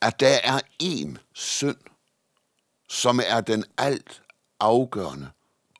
at 0.00 0.20
der 0.20 0.38
er 0.44 0.60
én 0.82 1.18
synd, 1.32 1.76
som 2.88 3.20
er 3.26 3.40
den 3.40 3.64
alt 3.78 4.22
afgørende 4.60 5.30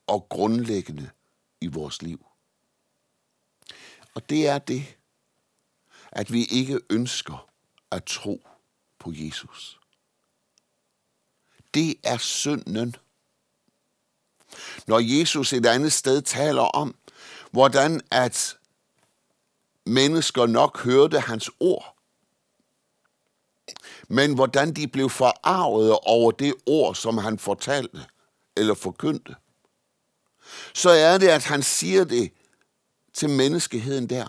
og 0.07 0.27
grundlæggende 0.29 1.11
i 1.61 1.67
vores 1.67 2.03
liv. 2.03 2.27
Og 4.15 4.31
det 4.31 4.49
er 4.49 4.59
det, 4.59 4.97
at 6.13 6.33
vi 6.33 6.45
ikke 6.45 6.81
ønsker 6.91 7.51
at 7.91 8.05
tro 8.05 8.47
på 8.99 9.13
Jesus. 9.15 9.81
Det 11.75 11.97
er 12.03 12.19
synden. 12.19 12.97
Når 14.87 15.19
Jesus 15.19 15.53
et 15.53 15.67
andet 15.67 15.93
sted 15.93 16.23
taler 16.23 16.63
om, 16.63 16.95
hvordan 17.51 18.01
at 18.11 18.57
mennesker 19.87 20.47
nok 20.47 20.81
hørte 20.81 21.21
hans 21.21 21.51
ord, 21.61 21.97
men 24.09 24.35
hvordan 24.35 24.73
de 24.73 24.89
blev 24.89 25.11
forarvet 25.11 25.99
over 26.03 26.31
det 26.31 26.55
ord, 26.67 26.95
som 26.95 27.19
han 27.19 27.39
fortalte 27.39 28.05
eller 28.57 28.75
forkyndte, 28.75 29.35
så 30.75 30.91
er 30.91 31.19
det, 31.19 31.29
at 31.29 31.45
han 31.45 31.63
siger 31.63 32.05
det 32.05 32.33
til 33.13 33.31
menneskeheden 33.31 34.09
der. 34.09 34.27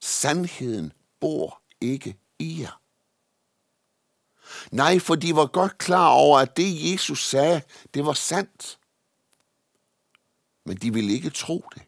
Sandheden 0.00 0.92
bor 1.20 1.62
ikke 1.80 2.16
i 2.38 2.62
jer. 2.62 2.80
Nej, 4.70 4.98
for 4.98 5.14
de 5.14 5.36
var 5.36 5.46
godt 5.46 5.78
klar 5.78 6.08
over, 6.08 6.38
at 6.38 6.56
det 6.56 6.92
Jesus 6.92 7.28
sagde, 7.28 7.62
det 7.94 8.06
var 8.06 8.12
sandt. 8.12 8.78
Men 10.66 10.76
de 10.76 10.92
ville 10.92 11.12
ikke 11.12 11.30
tro 11.30 11.64
det. 11.74 11.82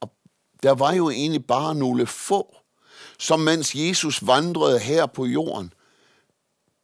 Og 0.00 0.10
der 0.62 0.74
var 0.74 0.92
jo 0.92 1.10
egentlig 1.10 1.46
bare 1.46 1.74
nogle 1.74 2.06
få, 2.06 2.56
som 3.18 3.40
mens 3.40 3.74
Jesus 3.74 4.26
vandrede 4.26 4.78
her 4.78 5.06
på 5.06 5.24
jorden, 5.24 5.72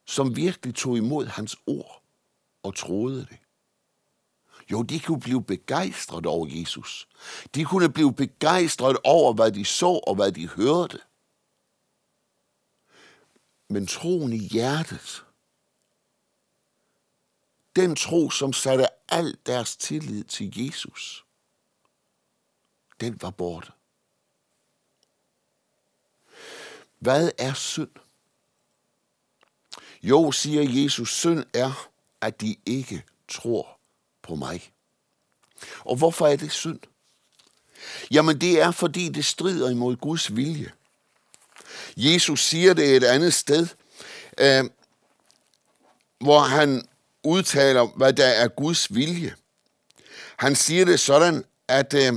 som 0.06 0.36
virkelig 0.36 0.74
tog 0.74 0.96
imod 0.96 1.26
hans 1.26 1.56
ord 1.66 2.02
og 2.62 2.74
troede 2.74 3.20
det. 3.20 3.38
Jo, 4.70 4.82
de 4.82 5.00
kunne 5.00 5.20
blive 5.20 5.44
begejstret 5.44 6.26
over 6.26 6.46
Jesus. 6.50 7.08
De 7.54 7.64
kunne 7.64 7.92
blive 7.92 8.14
begejstret 8.14 8.96
over, 9.04 9.32
hvad 9.32 9.52
de 9.52 9.64
så 9.64 10.00
og 10.06 10.14
hvad 10.14 10.32
de 10.32 10.48
hørte. 10.48 10.98
Men 13.70 13.86
troen 13.86 14.32
i 14.32 14.38
hjertet, 14.38 15.24
den 17.76 17.96
tro, 17.96 18.30
som 18.30 18.52
satte 18.52 18.86
al 19.08 19.36
deres 19.46 19.76
tillid 19.76 20.24
til 20.24 20.64
Jesus, 20.64 21.24
den 23.00 23.22
var 23.22 23.30
borte. 23.30 23.72
Hvad 26.98 27.30
er 27.38 27.54
synd? 27.54 27.90
Jo, 30.02 30.32
siger 30.32 30.82
Jesus, 30.82 31.16
synd 31.16 31.44
er, 31.54 31.90
at 32.20 32.40
de 32.40 32.56
ikke 32.66 33.04
tror 33.28 33.78
på 34.22 34.34
mig. 34.34 34.72
Og 35.80 35.96
hvorfor 35.96 36.26
er 36.26 36.36
det 36.36 36.52
synd? 36.52 36.80
Jamen 38.10 38.40
det 38.40 38.60
er, 38.60 38.70
fordi 38.70 39.08
det 39.08 39.24
strider 39.24 39.70
imod 39.70 39.96
Guds 39.96 40.36
vilje. 40.36 40.72
Jesus 41.96 42.44
siger 42.44 42.74
det 42.74 42.96
et 42.96 43.04
andet 43.04 43.34
sted, 43.34 43.66
øh, 44.38 44.64
hvor 46.20 46.40
han 46.40 46.88
udtaler, 47.24 47.86
hvad 47.96 48.12
der 48.12 48.26
er 48.26 48.48
Guds 48.48 48.94
vilje. 48.94 49.34
Han 50.36 50.56
siger 50.56 50.84
det 50.84 51.00
sådan, 51.00 51.44
at 51.68 51.94
øh, 51.94 52.12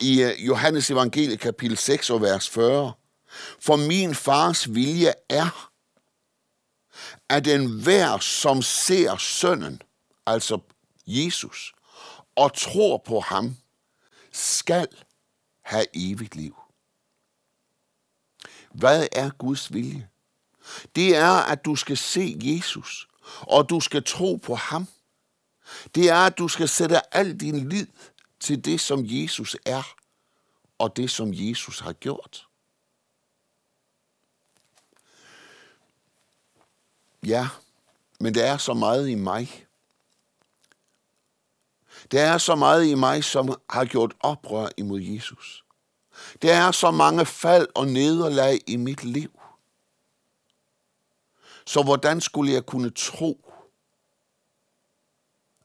i 0.00 0.22
øh, 0.22 0.46
Johannes 0.46 0.90
evangelie 0.90 1.36
kapitel 1.36 1.76
6 1.76 2.10
og 2.10 2.22
vers 2.22 2.50
40, 2.50 2.92
for 3.60 3.76
min 3.76 4.14
fars 4.14 4.74
vilje 4.74 5.12
er, 5.28 5.70
at 7.28 7.46
enhver, 7.46 8.18
som 8.18 8.62
ser 8.62 9.16
sønnen, 9.16 9.82
altså 10.26 10.58
Jesus, 11.06 11.72
og 12.36 12.54
tror 12.54 13.02
på 13.06 13.20
ham, 13.20 13.56
skal 14.32 14.88
have 15.62 15.86
evigt 15.94 16.36
liv. 16.36 16.56
Hvad 18.74 19.06
er 19.12 19.30
Guds 19.30 19.72
vilje? 19.72 20.08
Det 20.96 21.16
er, 21.16 21.30
at 21.30 21.64
du 21.64 21.76
skal 21.76 21.96
se 21.96 22.36
Jesus, 22.40 23.08
og 23.40 23.70
du 23.70 23.80
skal 23.80 24.04
tro 24.04 24.36
på 24.36 24.54
ham. 24.54 24.88
Det 25.94 26.10
er, 26.10 26.26
at 26.26 26.38
du 26.38 26.48
skal 26.48 26.68
sætte 26.68 27.14
al 27.16 27.40
din 27.40 27.68
lid 27.68 27.86
til 28.40 28.64
det, 28.64 28.80
som 28.80 29.00
Jesus 29.02 29.56
er, 29.66 29.82
og 30.78 30.96
det, 30.96 31.10
som 31.10 31.28
Jesus 31.32 31.80
har 31.80 31.92
gjort. 31.92 32.48
Ja, 37.26 37.48
men 38.20 38.34
der 38.34 38.44
er 38.44 38.56
så 38.56 38.74
meget 38.74 39.08
i 39.08 39.14
mig. 39.14 39.66
Der 42.12 42.22
er 42.22 42.38
så 42.38 42.54
meget 42.54 42.86
i 42.86 42.94
mig, 42.94 43.24
som 43.24 43.60
har 43.70 43.84
gjort 43.84 44.14
oprør 44.20 44.68
imod 44.76 45.00
Jesus. 45.00 45.63
Der 46.42 46.54
er 46.54 46.70
så 46.70 46.90
mange 46.90 47.26
fald 47.26 47.68
og 47.74 47.86
nederlag 47.86 48.60
i 48.66 48.76
mit 48.76 49.04
liv. 49.04 49.40
Så 51.66 51.82
hvordan 51.82 52.20
skulle 52.20 52.52
jeg 52.52 52.66
kunne 52.66 52.90
tro, 52.90 53.52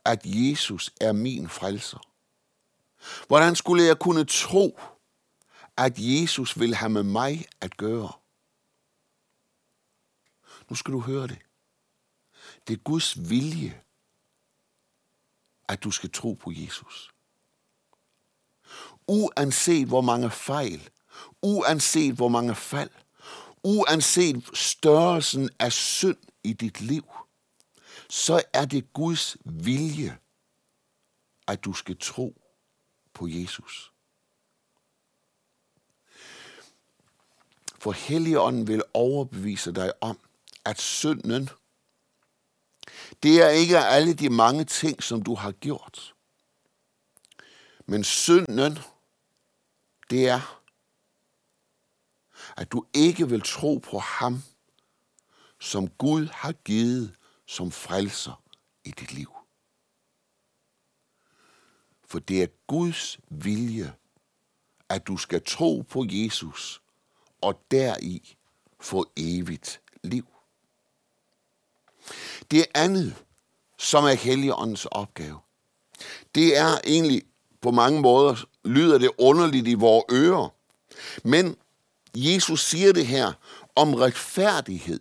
at 0.06 0.22
Jesus 0.26 0.94
er 1.02 1.12
min 1.12 1.50
frelser? 1.50 2.00
Hvordan 3.28 3.56
skulle 3.56 3.84
jeg 3.84 4.00
kunne 4.00 4.26
tro, 4.26 4.80
at 5.78 5.94
Jesus 5.98 6.60
vil 6.60 6.76
have 6.76 6.90
med 6.90 7.04
mig 7.04 7.46
at 7.62 7.78
gøre? 7.78 8.12
Nu 10.70 10.76
skal 10.76 10.94
du 10.94 11.00
høre 11.00 11.28
det. 11.28 11.40
Det 12.68 12.74
er 12.74 12.84
Guds 12.84 13.30
vilje, 13.30 13.82
at 15.68 15.84
du 15.84 15.92
skal 15.92 16.12
tro 16.12 16.34
på 16.34 16.52
Jesus. 16.52 17.12
Uanset 19.12 19.88
hvor 19.88 20.02
mange 20.02 20.32
fejl, 20.32 20.90
uanset 21.42 22.16
hvor 22.16 22.28
mange 22.28 22.56
fald, 22.56 22.90
uanset 23.64 24.50
størrelsen 24.54 25.50
af 25.60 25.72
synd 25.72 26.18
i 26.44 26.54
dit 26.54 26.82
liv, 26.82 27.06
så 28.10 28.44
er 28.54 28.66
det 28.66 28.94
Guds 28.94 29.38
vilje, 29.46 30.18
at 31.48 31.64
du 31.66 31.74
skal 31.74 31.98
tro 32.00 32.42
på 33.14 33.28
Jesus. 33.28 33.92
For 37.80 37.92
Helligånden 37.92 38.68
vil 38.68 38.84
overbevise 38.94 39.72
dig 39.72 39.94
om, 40.02 40.20
at 40.66 40.82
synden, 40.82 41.50
det 43.24 43.42
er 43.42 43.50
ikke 43.50 43.80
alle 43.80 44.14
de 44.14 44.30
mange 44.30 44.66
ting, 44.66 45.04
som 45.04 45.22
du 45.22 45.36
har 45.36 45.52
gjort. 45.52 46.16
Men 47.86 48.04
synden, 48.04 48.80
det 50.10 50.28
er, 50.28 50.62
at 52.58 52.72
du 52.72 52.86
ikke 52.94 53.30
vil 53.30 53.42
tro 53.42 53.78
på 53.78 54.00
ham, 54.00 54.44
som 55.60 55.88
Gud 55.88 56.28
har 56.28 56.52
givet 56.52 57.16
som 57.46 57.72
frelser 57.72 58.44
i 58.84 58.92
dit 58.92 59.14
liv. 59.14 59.30
For 62.04 62.20
det 62.20 62.44
er 62.44 62.48
Guds 62.68 63.20
vilje, 63.30 63.94
at 64.90 65.08
du 65.08 65.18
skal 65.18 65.44
tro 65.46 65.82
på 65.90 66.06
Jesus 66.10 66.82
og 67.42 67.62
deri 67.72 68.38
få 68.80 69.12
evigt 69.18 69.82
liv. 70.04 70.26
Det 72.52 72.66
andet, 72.76 73.26
som 73.78 74.04
er 74.04 74.14
Helligåndens 74.14 74.86
opgave, 74.86 75.40
det 76.36 76.58
er 76.58 76.80
egentlig 76.84 77.24
på 77.62 77.72
mange 77.72 78.02
måder, 78.02 78.49
lyder 78.66 78.98
det 78.98 79.12
underligt 79.18 79.68
i 79.68 79.74
vores 79.74 80.06
ører. 80.12 80.50
Men 81.24 81.56
Jesus 82.16 82.66
siger 82.66 82.94
det 82.94 83.08
her 83.08 83.34
om 83.76 83.94
retfærdighed. 83.94 85.00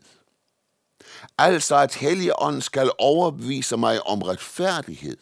Altså 1.39 1.77
at 1.77 1.95
Helligånden 1.95 2.63
skal 2.63 2.91
overbevise 2.99 3.77
mig 3.77 4.07
om 4.07 4.23
retfærdighed. 4.23 5.17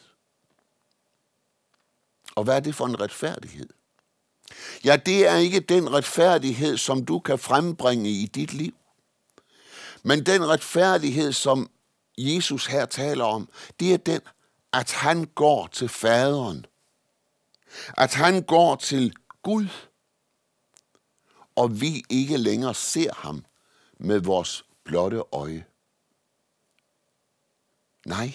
Og 2.34 2.44
hvad 2.44 2.56
er 2.56 2.60
det 2.60 2.74
for 2.74 2.86
en 2.86 3.00
retfærdighed? 3.00 3.68
Ja, 4.84 4.96
det 4.96 5.26
er 5.26 5.36
ikke 5.36 5.60
den 5.60 5.92
retfærdighed, 5.92 6.76
som 6.76 7.04
du 7.04 7.18
kan 7.18 7.38
frembringe 7.38 8.10
i 8.10 8.26
dit 8.26 8.52
liv. 8.52 8.74
Men 10.02 10.26
den 10.26 10.48
retfærdighed, 10.48 11.32
som 11.32 11.70
Jesus 12.18 12.66
her 12.66 12.86
taler 12.86 13.24
om, 13.24 13.48
det 13.80 13.92
er 13.94 13.96
den, 13.96 14.20
at 14.72 14.92
han 14.92 15.24
går 15.24 15.66
til 15.72 15.88
faderen. 15.88 16.66
At 17.96 18.14
han 18.14 18.42
går 18.42 18.76
til 18.76 19.14
Gud, 19.42 19.68
og 21.56 21.80
vi 21.80 22.04
ikke 22.10 22.36
længere 22.36 22.74
ser 22.74 23.14
ham 23.14 23.44
med 23.98 24.20
vores 24.20 24.64
blotte 24.84 25.22
øje. 25.32 25.66
Nej. 28.06 28.34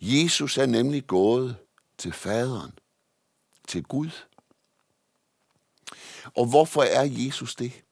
Jesus 0.00 0.58
er 0.58 0.66
nemlig 0.66 1.06
gået 1.06 1.56
til 1.98 2.12
faderen, 2.12 2.78
til 3.68 3.82
Gud. 3.82 4.10
Og 6.36 6.46
hvorfor 6.46 6.82
er 6.82 7.04
Jesus 7.04 7.54
det? 7.54 7.84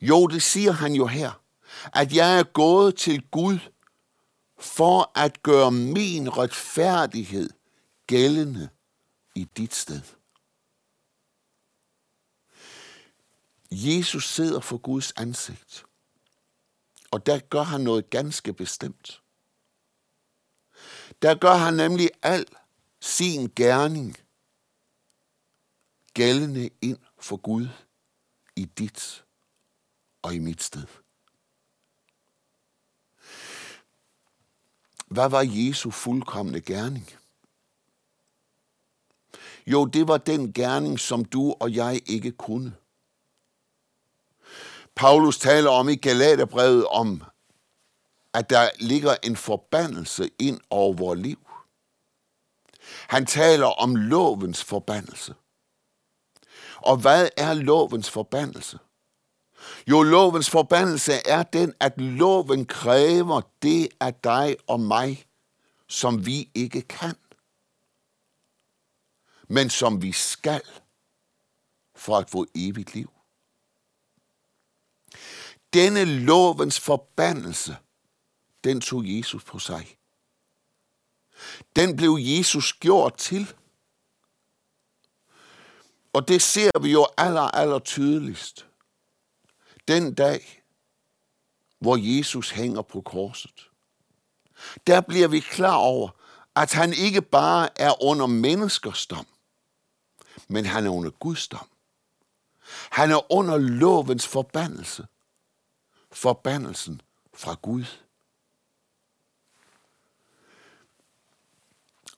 Jo, 0.00 0.26
det 0.26 0.42
siger 0.42 0.72
han 0.72 0.92
jo 0.92 1.06
her, 1.06 1.42
at 1.92 2.12
jeg 2.12 2.38
er 2.38 2.42
gået 2.42 2.96
til 2.96 3.22
Gud 3.30 3.58
for 4.58 5.18
at 5.18 5.42
gøre 5.42 5.72
min 5.72 6.36
retfærdighed 6.36 7.50
gældende 8.06 8.68
i 9.34 9.44
dit 9.44 9.74
sted. 9.74 10.02
Jesus 13.70 14.28
sidder 14.28 14.60
for 14.60 14.78
Guds 14.78 15.12
ansigt, 15.12 15.84
og 17.10 17.26
der 17.26 17.38
gør 17.38 17.62
han 17.62 17.80
noget 17.80 18.10
ganske 18.10 18.52
bestemt. 18.52 19.22
Der 21.22 21.34
gør 21.34 21.54
han 21.54 21.74
nemlig 21.74 22.10
al 22.22 22.46
sin 23.00 23.52
gerning 23.56 24.16
gældende 26.14 26.70
ind 26.80 26.98
for 27.18 27.36
Gud 27.36 27.68
i 28.56 28.64
dit 28.64 29.24
og 30.22 30.34
i 30.34 30.38
mit 30.38 30.62
sted. 30.62 30.86
Hvad 35.06 35.28
var 35.28 35.42
Jesu 35.42 35.90
fuldkommende 35.90 36.60
gerning? 36.60 37.21
Jo, 39.66 39.84
det 39.84 40.08
var 40.08 40.18
den 40.18 40.52
gerning, 40.52 41.00
som 41.00 41.24
du 41.24 41.54
og 41.60 41.74
jeg 41.74 42.00
ikke 42.06 42.32
kunne. 42.32 42.74
Paulus 44.94 45.38
taler 45.38 45.70
om 45.70 45.88
i 45.88 45.94
Galaterbrevet 45.94 46.86
om, 46.86 47.22
at 48.34 48.50
der 48.50 48.70
ligger 48.80 49.16
en 49.22 49.36
forbandelse 49.36 50.30
ind 50.38 50.60
over 50.70 50.92
vores 50.92 51.20
liv. 51.20 51.38
Han 53.08 53.26
taler 53.26 53.66
om 53.66 53.96
lovens 53.96 54.64
forbandelse. 54.64 55.34
Og 56.76 56.96
hvad 56.96 57.28
er 57.36 57.54
lovens 57.54 58.10
forbandelse? 58.10 58.78
Jo, 59.86 60.02
lovens 60.02 60.50
forbandelse 60.50 61.12
er 61.26 61.42
den, 61.42 61.74
at 61.80 62.00
loven 62.00 62.66
kræver 62.66 63.40
det 63.62 63.88
af 64.00 64.14
dig 64.14 64.56
og 64.66 64.80
mig, 64.80 65.24
som 65.88 66.26
vi 66.26 66.50
ikke 66.54 66.82
kan, 66.82 67.16
men 69.48 69.70
som 69.70 70.02
vi 70.02 70.12
skal 70.12 70.62
for 71.94 72.18
at 72.18 72.30
få 72.30 72.46
evigt 72.54 72.94
liv. 72.94 73.10
Denne 75.72 76.04
lovens 76.04 76.80
forbandelse, 76.80 77.76
den 78.64 78.80
tog 78.80 79.02
Jesus 79.04 79.44
på 79.44 79.58
sig. 79.58 79.98
Den 81.76 81.96
blev 81.96 82.18
Jesus 82.20 82.72
gjort 82.72 83.16
til. 83.16 83.54
Og 86.12 86.28
det 86.28 86.42
ser 86.42 86.78
vi 86.82 86.92
jo 86.92 87.06
aller, 87.16 87.40
aller 87.40 87.78
tydeligst. 87.78 88.66
Den 89.88 90.14
dag, 90.14 90.62
hvor 91.78 91.96
Jesus 92.16 92.50
hænger 92.50 92.82
på 92.82 93.00
korset. 93.00 93.70
Der 94.86 95.00
bliver 95.00 95.28
vi 95.28 95.40
klar 95.40 95.76
over, 95.76 96.10
at 96.54 96.72
han 96.72 96.92
ikke 96.92 97.22
bare 97.22 97.80
er 97.80 98.02
under 98.04 98.26
menneskers 98.26 99.06
dom, 99.06 99.26
men 100.48 100.66
han 100.66 100.86
er 100.86 100.90
under 100.90 101.10
Guds 101.10 101.48
dom. 101.48 101.68
Han 102.90 103.10
er 103.10 103.32
under 103.32 103.56
lovens 103.58 104.26
forbandelse. 104.26 105.06
Forbandelsen 106.10 107.00
fra 107.34 107.56
Gud. 107.62 107.84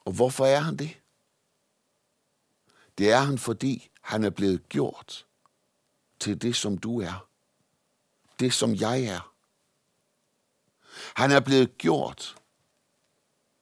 Og 0.05 0.13
hvorfor 0.13 0.47
er 0.47 0.61
han 0.61 0.77
det? 0.77 1.01
Det 2.99 3.13
er 3.13 3.19
han, 3.19 3.39
fordi 3.39 3.91
han 4.01 4.25
er 4.25 4.31
blevet 4.31 4.69
gjort 4.69 5.27
til 6.21 6.43
det, 6.43 6.57
som 6.57 6.79
du 6.79 7.01
er. 7.01 7.29
Det, 8.41 8.53
som 8.53 8.75
jeg 8.75 9.03
er. 9.05 9.35
Han 11.15 11.31
er 11.31 11.41
blevet 11.41 11.79
gjort 11.79 12.37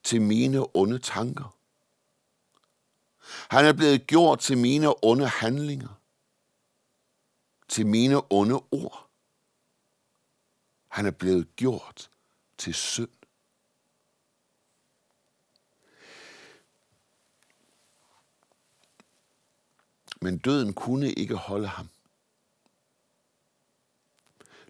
til 0.03 0.23
mine 0.23 0.77
onde 0.77 0.99
tanker. 0.99 1.57
Han 3.53 3.65
er 3.65 3.73
blevet 3.73 4.07
gjort 4.07 4.39
til 4.39 4.59
mine 4.59 5.05
onde 5.05 5.29
handlinger. 5.29 6.01
Til 7.69 7.87
mine 7.87 8.33
onde 8.33 8.55
ord. 8.55 9.09
Han 10.89 11.07
er 11.07 11.11
blevet 11.11 11.57
gjort 11.57 12.11
til 12.59 12.75
synd. 12.75 13.09
Men 20.21 20.39
døden 20.39 20.75
kunne 20.75 21.13
ikke 21.13 21.37
holde 21.37 21.69
ham. 21.69 21.89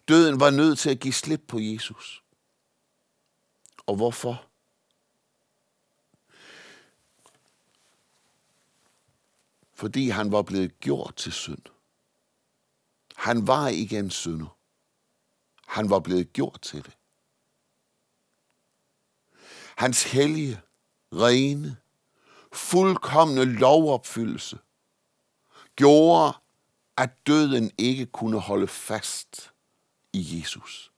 Døden 0.08 0.40
var 0.40 0.50
nødt 0.50 0.78
til 0.78 0.90
at 0.90 1.00
give 1.00 1.14
slip 1.14 1.44
på 1.48 1.58
Jesus. 1.58 2.24
Og 3.86 3.96
hvorfor? 3.96 4.51
Fordi 9.82 10.08
han 10.08 10.32
var 10.32 10.42
blevet 10.42 10.80
gjort 10.80 11.14
til 11.16 11.32
synd. 11.32 11.62
Han 13.16 13.46
var 13.46 13.68
ikke 13.68 13.98
en 13.98 14.10
synder. 14.10 14.58
Han 15.66 15.90
var 15.90 16.00
blevet 16.00 16.32
gjort 16.32 16.60
til 16.62 16.84
det. 16.84 16.96
Hans 19.76 20.02
hellige, 20.02 20.60
rene, 21.12 21.76
fuldkommende 22.52 23.44
lovopfyldelse 23.44 24.58
gjorde, 25.76 26.32
at 26.96 27.26
døden 27.26 27.70
ikke 27.78 28.06
kunne 28.06 28.40
holde 28.40 28.68
fast 28.68 29.52
i 30.12 30.38
Jesus. 30.38 30.92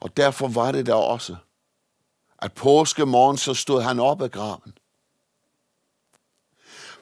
Og 0.00 0.16
derfor 0.16 0.48
var 0.48 0.72
det 0.72 0.86
der 0.86 0.94
også, 0.94 1.36
at 2.38 2.54
påskemorgen 2.54 3.38
så 3.38 3.54
stod 3.54 3.82
han 3.82 4.00
op 4.00 4.22
af 4.22 4.30
graven. 4.30 4.79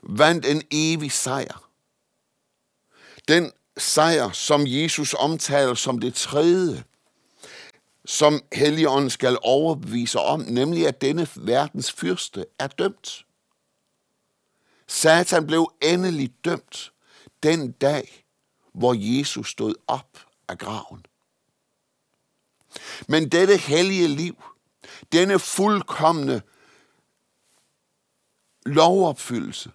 Vandt 0.09 0.47
en 0.47 0.63
evig 0.71 1.13
sejr. 1.13 1.71
Den 3.29 3.53
sejr, 3.77 4.31
som 4.33 4.63
Jesus 4.67 5.15
omtaler 5.15 5.75
som 5.75 5.99
det 5.99 6.15
tredje, 6.15 6.85
som 8.05 8.43
Helligånden 8.53 9.11
skal 9.11 9.39
overbevise 9.43 10.19
om, 10.19 10.41
nemlig 10.41 10.87
at 10.87 11.01
denne 11.01 11.29
verdens 11.37 11.93
fyrste 11.93 12.47
er 12.59 12.67
dømt. 12.67 13.25
Satan 14.87 15.47
blev 15.47 15.73
endelig 15.83 16.35
dømt 16.45 16.93
den 17.43 17.73
dag, 17.73 18.25
hvor 18.73 18.95
Jesus 18.99 19.51
stod 19.51 19.75
op 19.87 20.27
af 20.49 20.59
graven. 20.59 21.07
Men 23.09 23.29
dette 23.29 23.57
hellige 23.57 24.09
liv, 24.09 24.43
denne 25.13 25.39
fuldkommende 25.39 26.43
lovopfyldelse, 28.67 29.71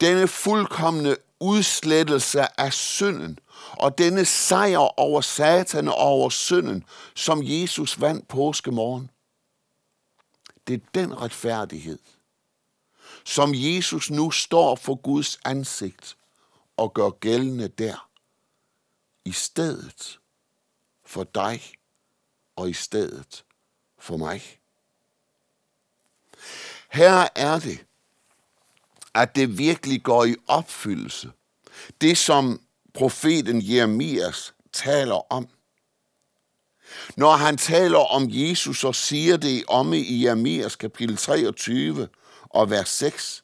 denne 0.00 0.28
fuldkommende 0.28 1.16
udslettelse 1.40 2.60
af 2.60 2.72
synden, 2.72 3.38
og 3.72 3.98
denne 3.98 4.24
sejr 4.24 4.78
over 4.78 5.20
satan 5.20 5.88
og 5.88 5.94
over 5.94 6.30
synden, 6.30 6.84
som 7.14 7.40
Jesus 7.42 8.00
vandt 8.00 8.28
påskemorgen, 8.28 9.10
det 10.66 10.74
er 10.74 10.86
den 10.94 11.20
retfærdighed, 11.20 11.98
som 13.24 13.50
Jesus 13.54 14.10
nu 14.10 14.30
står 14.30 14.76
for 14.76 14.94
Guds 14.94 15.38
ansigt 15.44 16.16
og 16.76 16.94
gør 16.94 17.10
gældende 17.10 17.68
der, 17.68 18.08
i 19.24 19.32
stedet 19.32 20.18
for 21.04 21.24
dig 21.24 21.62
og 22.56 22.70
i 22.70 22.72
stedet 22.72 23.44
for 23.98 24.16
mig. 24.16 24.58
Her 26.88 27.28
er 27.34 27.58
det, 27.58 27.86
at 29.18 29.36
det 29.36 29.58
virkelig 29.58 30.02
går 30.02 30.24
i 30.24 30.36
opfyldelse. 30.46 31.30
Det, 32.00 32.18
som 32.18 32.60
profeten 32.94 33.60
Jeremias 33.62 34.54
taler 34.72 35.32
om. 35.32 35.48
Når 37.16 37.32
han 37.32 37.56
taler 37.56 37.98
om 37.98 38.26
Jesus 38.28 38.84
og 38.84 38.94
siger 38.94 39.36
det 39.36 39.64
om 39.68 39.92
i 39.92 40.24
Jeremias 40.24 40.76
kapitel 40.76 41.16
23 41.16 42.08
og 42.44 42.70
vers 42.70 42.88
6, 42.88 43.42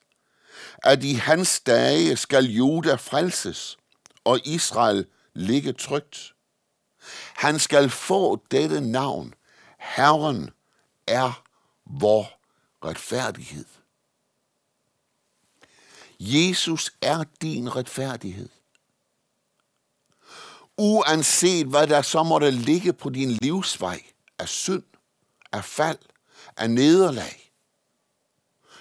at 0.83 1.05
i 1.05 1.13
hans 1.13 1.61
dage 1.61 2.17
skal 2.17 2.45
Juda 2.45 2.95
frelses, 2.95 3.77
og 4.25 4.41
Israel 4.45 5.07
ligge 5.35 5.73
trygt. 5.73 6.33
Han 7.35 7.59
skal 7.59 7.91
få 7.91 8.43
dette 8.51 8.81
navn. 8.81 9.35
Herren 9.79 10.51
er 11.07 11.43
vor 11.87 12.31
retfærdighed. 12.85 13.65
Jesus 16.27 16.93
er 17.01 17.25
din 17.43 17.77
retfærdighed. 17.77 18.49
Uanset 20.77 21.67
hvad 21.67 21.87
der 21.87 22.03
så 22.03 22.23
måtte 22.23 22.51
ligge 22.51 22.93
på 22.93 23.11
din 23.11 23.31
livsvej 23.31 24.03
af 24.39 24.49
synd, 24.49 24.83
af 25.53 25.65
fald, 25.65 25.99
af 26.57 26.71
nederlag, 26.71 27.53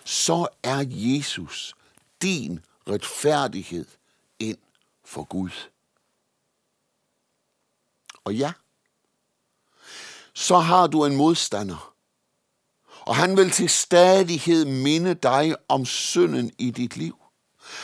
så 0.03 0.47
er 0.63 0.85
Jesus 0.87 1.75
din 2.21 2.59
retfærdighed 2.87 3.85
ind 4.39 4.57
for 5.05 5.23
Gud. 5.23 5.69
Og 8.23 8.35
ja, 8.35 8.53
så 10.33 10.57
har 10.57 10.87
du 10.87 11.05
en 11.05 11.15
modstander, 11.15 11.93
og 13.01 13.15
han 13.15 13.37
vil 13.37 13.51
til 13.51 13.69
stadighed 13.69 14.65
minde 14.65 15.13
dig 15.13 15.55
om 15.67 15.85
synden 15.85 16.51
i 16.57 16.71
dit 16.71 16.97
liv. 16.97 17.22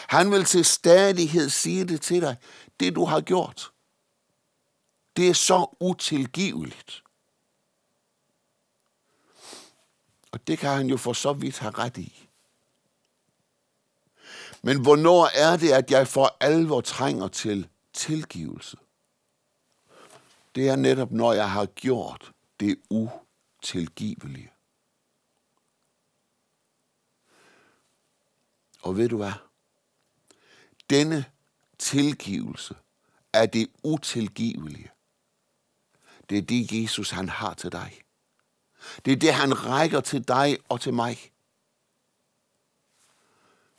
Han 0.07 0.31
vil 0.31 0.45
til 0.45 0.65
stadighed 0.65 1.49
sige 1.49 1.85
det 1.85 2.01
til 2.01 2.21
dig, 2.21 2.37
det 2.79 2.95
du 2.95 3.05
har 3.05 3.21
gjort. 3.21 3.71
Det 5.17 5.29
er 5.29 5.33
så 5.33 5.75
utilgiveligt. 5.79 7.03
Og 10.31 10.47
det 10.47 10.59
kan 10.59 10.69
han 10.69 10.87
jo 10.87 10.97
for 10.97 11.13
så 11.13 11.33
vidt 11.33 11.59
have 11.59 11.73
ret 11.73 11.97
i. 11.97 12.29
Men 14.61 14.81
hvornår 14.81 15.29
er 15.35 15.57
det, 15.57 15.71
at 15.71 15.91
jeg 15.91 16.07
for 16.07 16.37
alvor 16.39 16.81
trænger 16.81 17.27
til 17.27 17.67
tilgivelse? 17.93 18.77
Det 20.55 20.69
er 20.69 20.75
netop, 20.75 21.11
når 21.11 21.33
jeg 21.33 21.51
har 21.51 21.65
gjort 21.65 22.31
det 22.59 22.79
utilgivelige. 22.89 24.51
Og 28.81 28.97
ved 28.97 29.09
du 29.09 29.17
hvad? 29.17 29.48
Denne 30.89 31.25
tilgivelse 31.79 32.75
er 33.33 33.45
det 33.45 33.67
utilgivelige. 33.83 34.91
Det 36.29 36.37
er 36.37 36.41
det, 36.41 36.71
Jesus 36.71 37.09
han 37.09 37.29
har 37.29 37.53
til 37.53 37.71
dig. 37.71 38.01
Det 39.05 39.13
er 39.13 39.17
det, 39.17 39.33
han 39.33 39.65
rækker 39.65 40.01
til 40.01 40.27
dig 40.27 40.57
og 40.69 40.81
til 40.81 40.93
mig. 40.93 41.31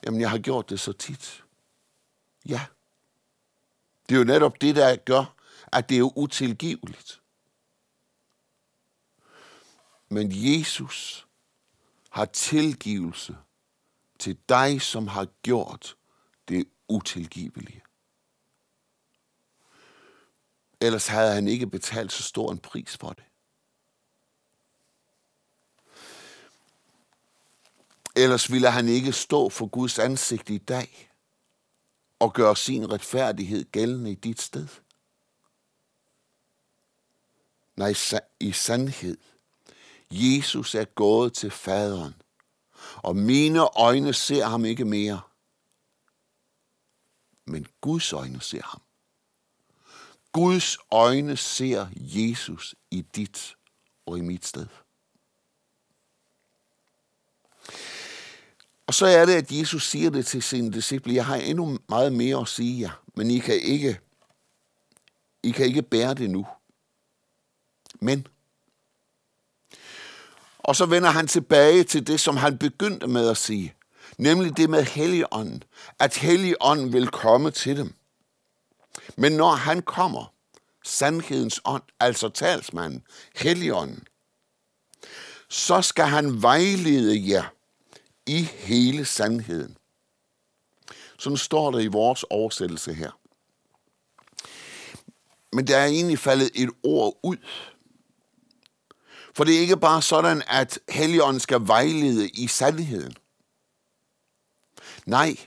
Jamen, 0.05 0.21
jeg 0.21 0.29
har 0.29 0.37
gjort 0.37 0.69
det 0.69 0.79
så 0.79 0.93
tit. 0.93 1.43
Ja. 2.45 2.65
Det 4.09 4.15
er 4.15 4.19
jo 4.19 4.25
netop 4.25 4.61
det, 4.61 4.75
der 4.75 4.95
gør, 4.95 5.35
at 5.71 5.89
det 5.89 5.97
er 5.97 6.17
utilgiveligt. 6.17 7.21
Men 10.09 10.29
Jesus 10.31 11.27
har 12.09 12.25
tilgivelse 12.25 13.37
til 14.19 14.37
dig, 14.49 14.81
som 14.81 15.07
har 15.07 15.27
gjort 15.41 15.97
det 16.47 16.65
utilgivelige. 16.91 17.81
Ellers 20.81 21.07
havde 21.07 21.33
han 21.33 21.47
ikke 21.47 21.67
betalt 21.67 22.11
så 22.11 22.23
stor 22.23 22.51
en 22.51 22.59
pris 22.59 22.97
for 22.97 23.09
det. 23.09 23.23
Ellers 28.15 28.51
ville 28.51 28.71
han 28.71 28.87
ikke 28.87 29.11
stå 29.11 29.49
for 29.49 29.67
Guds 29.67 29.99
ansigt 29.99 30.49
i 30.49 30.57
dag 30.57 31.11
og 32.19 32.33
gøre 32.33 32.55
sin 32.55 32.91
retfærdighed 32.91 33.71
gældende 33.71 34.11
i 34.11 34.15
dit 34.15 34.41
sted. 34.41 34.67
Nej, 37.75 37.93
i 38.39 38.51
sandhed. 38.51 39.17
Jesus 40.11 40.75
er 40.75 40.85
gået 40.85 41.33
til 41.33 41.51
faderen, 41.51 42.15
og 42.95 43.15
mine 43.15 43.77
øjne 43.79 44.13
ser 44.13 44.45
ham 44.45 44.65
ikke 44.65 44.85
mere. 44.85 45.21
Men 47.45 47.67
Guds 47.81 48.13
øjne 48.13 48.41
ser 48.41 48.61
ham. 48.63 48.81
Guds 50.31 50.77
øjne 50.91 51.37
ser 51.37 51.87
Jesus 51.97 52.75
i 52.91 53.01
dit 53.01 53.55
og 54.05 54.17
i 54.17 54.21
mit 54.21 54.45
sted. 54.45 54.67
Og 58.87 58.93
så 58.93 59.05
er 59.05 59.25
det, 59.25 59.33
at 59.33 59.51
Jesus 59.51 59.89
siger 59.89 60.09
det 60.09 60.25
til 60.25 60.43
sine 60.43 60.71
disciple, 60.71 61.13
jeg 61.13 61.25
har 61.25 61.35
endnu 61.35 61.79
meget 61.89 62.13
mere 62.13 62.41
at 62.41 62.47
sige 62.47 62.81
jer, 62.81 63.03
men 63.15 63.31
I 63.31 63.39
kan 63.39 63.55
ikke, 63.55 63.99
I 65.43 65.51
kan 65.51 65.65
ikke 65.65 65.81
bære 65.81 66.13
det 66.13 66.29
nu. 66.29 66.47
Men, 67.99 68.27
og 70.57 70.75
så 70.75 70.85
vender 70.85 71.09
han 71.09 71.27
tilbage 71.27 71.83
til 71.83 72.07
det, 72.07 72.19
som 72.19 72.37
han 72.37 72.57
begyndte 72.57 73.07
med 73.07 73.29
at 73.29 73.37
sige, 73.37 73.73
nemlig 74.17 74.57
det 74.57 74.69
med 74.69 74.83
Helligånden, 74.83 75.63
at 75.99 76.17
Helligånden 76.17 76.93
vil 76.93 77.07
komme 77.07 77.51
til 77.51 77.77
dem. 77.77 77.93
Men 79.17 79.31
når 79.31 79.51
han 79.51 79.81
kommer, 79.81 80.33
sandhedens 80.85 81.61
ånd, 81.65 81.83
altså 81.99 82.29
talsmanden, 82.29 83.03
Helligånden, 83.35 84.03
så 85.49 85.81
skal 85.81 86.05
han 86.05 86.41
vejlede 86.41 87.29
jer 87.31 87.43
i 88.25 88.41
hele 88.41 89.05
sandheden. 89.05 89.77
Sådan 91.19 91.37
står 91.37 91.71
der 91.71 91.79
i 91.79 91.87
vores 91.87 92.23
oversættelse 92.23 92.93
her. 92.93 93.11
men 95.53 95.67
der 95.67 95.77
er 95.77 95.85
egentlig 95.85 96.19
faldet 96.19 96.49
et 96.55 96.69
ord 96.83 97.19
ud. 97.23 97.37
For 99.35 99.43
det 99.43 99.55
er 99.55 99.59
ikke 99.59 99.77
bare 99.77 100.01
sådan, 100.01 100.43
at 100.47 100.79
Helligånden 100.89 101.39
skal 101.39 101.67
vejlede 101.67 102.29
i 102.29 102.47
sandheden. 102.47 103.13
Nej, 105.11 105.37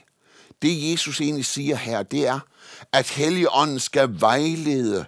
det 0.61 0.91
Jesus 0.91 1.21
egentlig 1.21 1.45
siger 1.45 1.75
her, 1.75 2.03
det 2.03 2.27
er, 2.27 2.39
at 2.91 3.09
Helligånden 3.09 3.79
skal 3.79 4.21
vejlede 4.21 5.05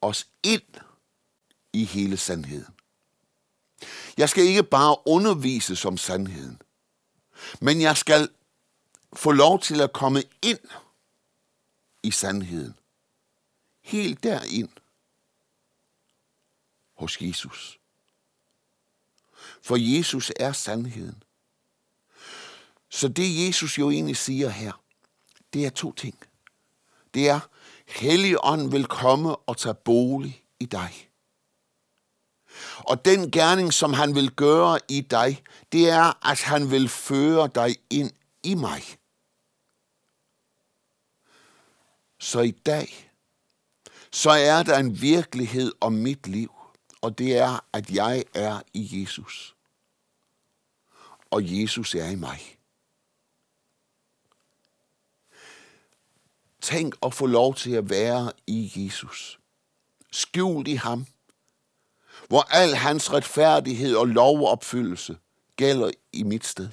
os 0.00 0.26
ind 0.42 0.74
i 1.72 1.84
hele 1.84 2.16
sandheden. 2.16 2.74
Jeg 4.16 4.28
skal 4.28 4.44
ikke 4.44 4.62
bare 4.62 4.96
undervise 5.06 5.76
som 5.76 5.96
sandheden, 5.96 6.62
men 7.60 7.80
jeg 7.80 7.96
skal 7.96 8.28
få 9.12 9.30
lov 9.30 9.60
til 9.60 9.80
at 9.80 9.92
komme 9.92 10.22
ind 10.42 10.60
i 12.02 12.10
sandheden. 12.10 12.78
Helt 13.80 14.22
derind 14.22 14.70
hos 16.96 17.20
Jesus. 17.20 17.78
For 19.62 19.76
Jesus 19.76 20.32
er 20.40 20.52
sandheden. 20.52 21.22
Så 22.92 23.08
det 23.08 23.46
Jesus 23.46 23.78
jo 23.78 23.90
egentlig 23.90 24.16
siger 24.16 24.48
her, 24.48 24.82
det 25.52 25.66
er 25.66 25.70
to 25.70 25.92
ting. 25.92 26.18
Det 27.14 27.28
er, 27.28 27.40
Helligånden 27.86 28.72
vil 28.72 28.86
komme 28.86 29.36
og 29.36 29.56
tage 29.56 29.74
bolig 29.74 30.44
i 30.60 30.64
dig. 30.64 31.08
Og 32.76 33.04
den 33.04 33.30
gerning, 33.30 33.72
som 33.72 33.92
han 33.92 34.14
vil 34.14 34.30
gøre 34.30 34.78
i 34.88 35.00
dig, 35.00 35.42
det 35.72 35.90
er, 35.90 36.28
at 36.30 36.42
han 36.42 36.70
vil 36.70 36.88
føre 36.88 37.50
dig 37.54 37.76
ind 37.90 38.10
i 38.42 38.54
mig. 38.54 38.82
Så 42.20 42.40
i 42.40 42.50
dag, 42.50 43.10
så 44.10 44.30
er 44.30 44.62
der 44.62 44.78
en 44.78 45.00
virkelighed 45.00 45.72
om 45.80 45.92
mit 45.92 46.26
liv, 46.26 46.52
og 47.00 47.18
det 47.18 47.38
er, 47.38 47.64
at 47.72 47.90
jeg 47.90 48.24
er 48.34 48.60
i 48.74 49.00
Jesus. 49.00 49.56
Og 51.30 51.60
Jesus 51.60 51.94
er 51.94 52.08
i 52.08 52.16
mig. 52.16 52.58
Tænk 56.62 56.94
at 57.02 57.14
få 57.14 57.26
lov 57.26 57.54
til 57.54 57.70
at 57.70 57.90
være 57.90 58.32
i 58.46 58.72
Jesus. 58.76 59.40
Skjult 60.12 60.68
i 60.68 60.74
ham. 60.74 61.06
Hvor 62.28 62.42
al 62.42 62.74
hans 62.74 63.12
retfærdighed 63.12 63.96
og 63.96 64.06
lovopfyldelse 64.06 65.18
gælder 65.56 65.90
i 66.12 66.22
mit 66.22 66.46
sted. 66.46 66.68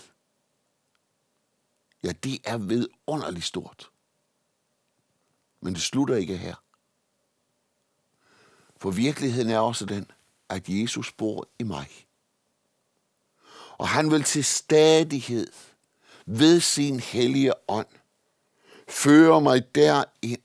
Ja, 2.04 2.12
det 2.12 2.39
er 2.43 2.58
vidunderligt 2.58 3.45
stort. 3.45 3.89
Men 5.62 5.73
det 5.73 5.82
slutter 5.82 6.15
ikke 6.15 6.38
her. 6.38 6.56
For 8.78 8.91
virkeligheden 8.91 9.49
er 9.49 9.60
også 9.60 9.86
den, 9.86 10.12
at 10.49 10.69
Jesus 10.69 11.12
bor 11.12 11.47
i 11.60 11.63
mig. 11.63 11.89
Og 13.78 13.88
han 13.88 14.12
vil 14.12 14.23
til 14.23 14.45
stadighed 14.45 15.52
ved 16.25 16.60
sin 16.60 16.99
hellige 16.99 17.54
ånd 17.67 17.99
føre 18.89 19.41
mig 19.41 19.75
derind, 19.75 20.41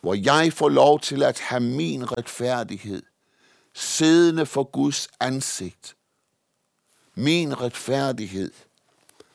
hvor 0.00 0.14
jeg 0.14 0.52
får 0.52 0.68
lov 0.68 1.00
til 1.00 1.22
at 1.22 1.38
have 1.38 1.60
min 1.60 2.12
retfærdighed 2.18 3.02
siddende 3.76 4.46
for 4.46 4.64
Guds 4.64 5.08
ansigt. 5.20 5.96
Min 7.14 7.60
retfærdighed, 7.60 8.52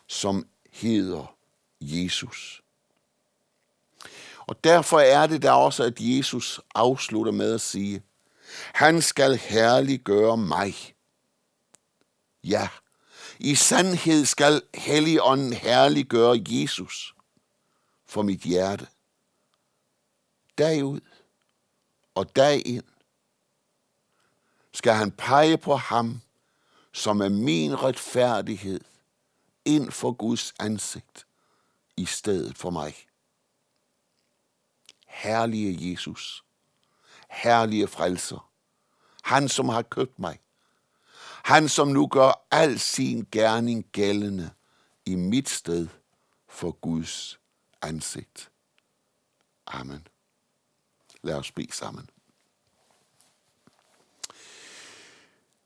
som 0.07 0.47
hedder 0.71 1.35
Jesus. 1.81 2.61
Og 4.37 4.63
derfor 4.63 4.99
er 4.99 5.27
det 5.27 5.41
der 5.41 5.51
også, 5.51 5.83
at 5.83 5.93
Jesus 5.99 6.59
afslutter 6.75 7.31
med 7.31 7.53
at 7.53 7.61
sige, 7.61 8.03
han 8.73 9.01
skal 9.01 9.37
herliggøre 9.37 10.37
mig. 10.37 10.75
Ja, 12.43 12.69
i 13.43 13.56
sandhed 13.56 14.25
skal 14.25 14.62
Helligånden 14.73 15.54
herliggøre 15.54 16.43
Jesus 16.47 17.15
for 18.06 18.21
mit 18.21 18.39
hjerte. 18.41 18.88
Dag 20.58 20.84
ud 20.84 21.01
og 22.15 22.36
dag 22.36 22.67
ind 22.67 22.84
skal 24.73 24.93
han 24.93 25.12
pege 25.12 25.58
på 25.58 25.75
ham, 25.75 26.21
som 26.93 27.21
er 27.21 27.30
min 27.30 27.84
retfærdighed, 27.84 28.82
ind 29.65 29.91
for 29.91 30.12
Guds 30.12 30.54
ansigt 30.60 31.27
i 31.97 32.06
stedet 32.06 32.58
for 32.58 32.69
mig. 32.69 32.95
Herlige 35.08 35.91
Jesus, 35.91 36.43
herlige 37.30 37.88
frelser, 37.88 38.51
han 39.23 39.49
som 39.49 39.69
har 39.69 39.82
købt 39.82 40.19
mig, 40.19 40.39
han 41.43 41.69
som 41.69 41.88
nu 41.88 42.08
gør 42.08 42.47
al 42.51 42.80
sin 42.80 43.27
gerning 43.32 43.86
gældende 43.91 44.49
i 45.06 45.15
mit 45.15 45.49
sted 45.49 45.88
for 46.47 46.71
Guds 46.71 47.39
ansigt. 47.82 48.51
Amen. 49.67 50.08
Lad 51.21 51.36
os 51.36 51.51
bede 51.51 51.71
sammen. 51.73 52.10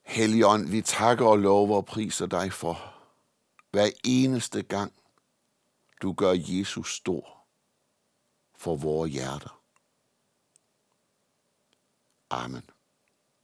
Helligånd, 0.04 0.70
vi 0.70 0.82
takker 0.82 1.26
og 1.26 1.38
lover 1.38 1.76
og 1.76 1.86
priser 1.86 2.26
dig 2.26 2.54
for 2.54 2.94
hver 3.72 3.90
eneste 4.04 4.64
gang, 4.64 4.94
du 6.02 6.14
gør 6.14 6.34
Jesus 6.38 6.96
stor 6.96 7.48
for 8.56 8.76
vores 8.76 9.12
hjerter. 9.12 9.62
Amen. 12.30 12.70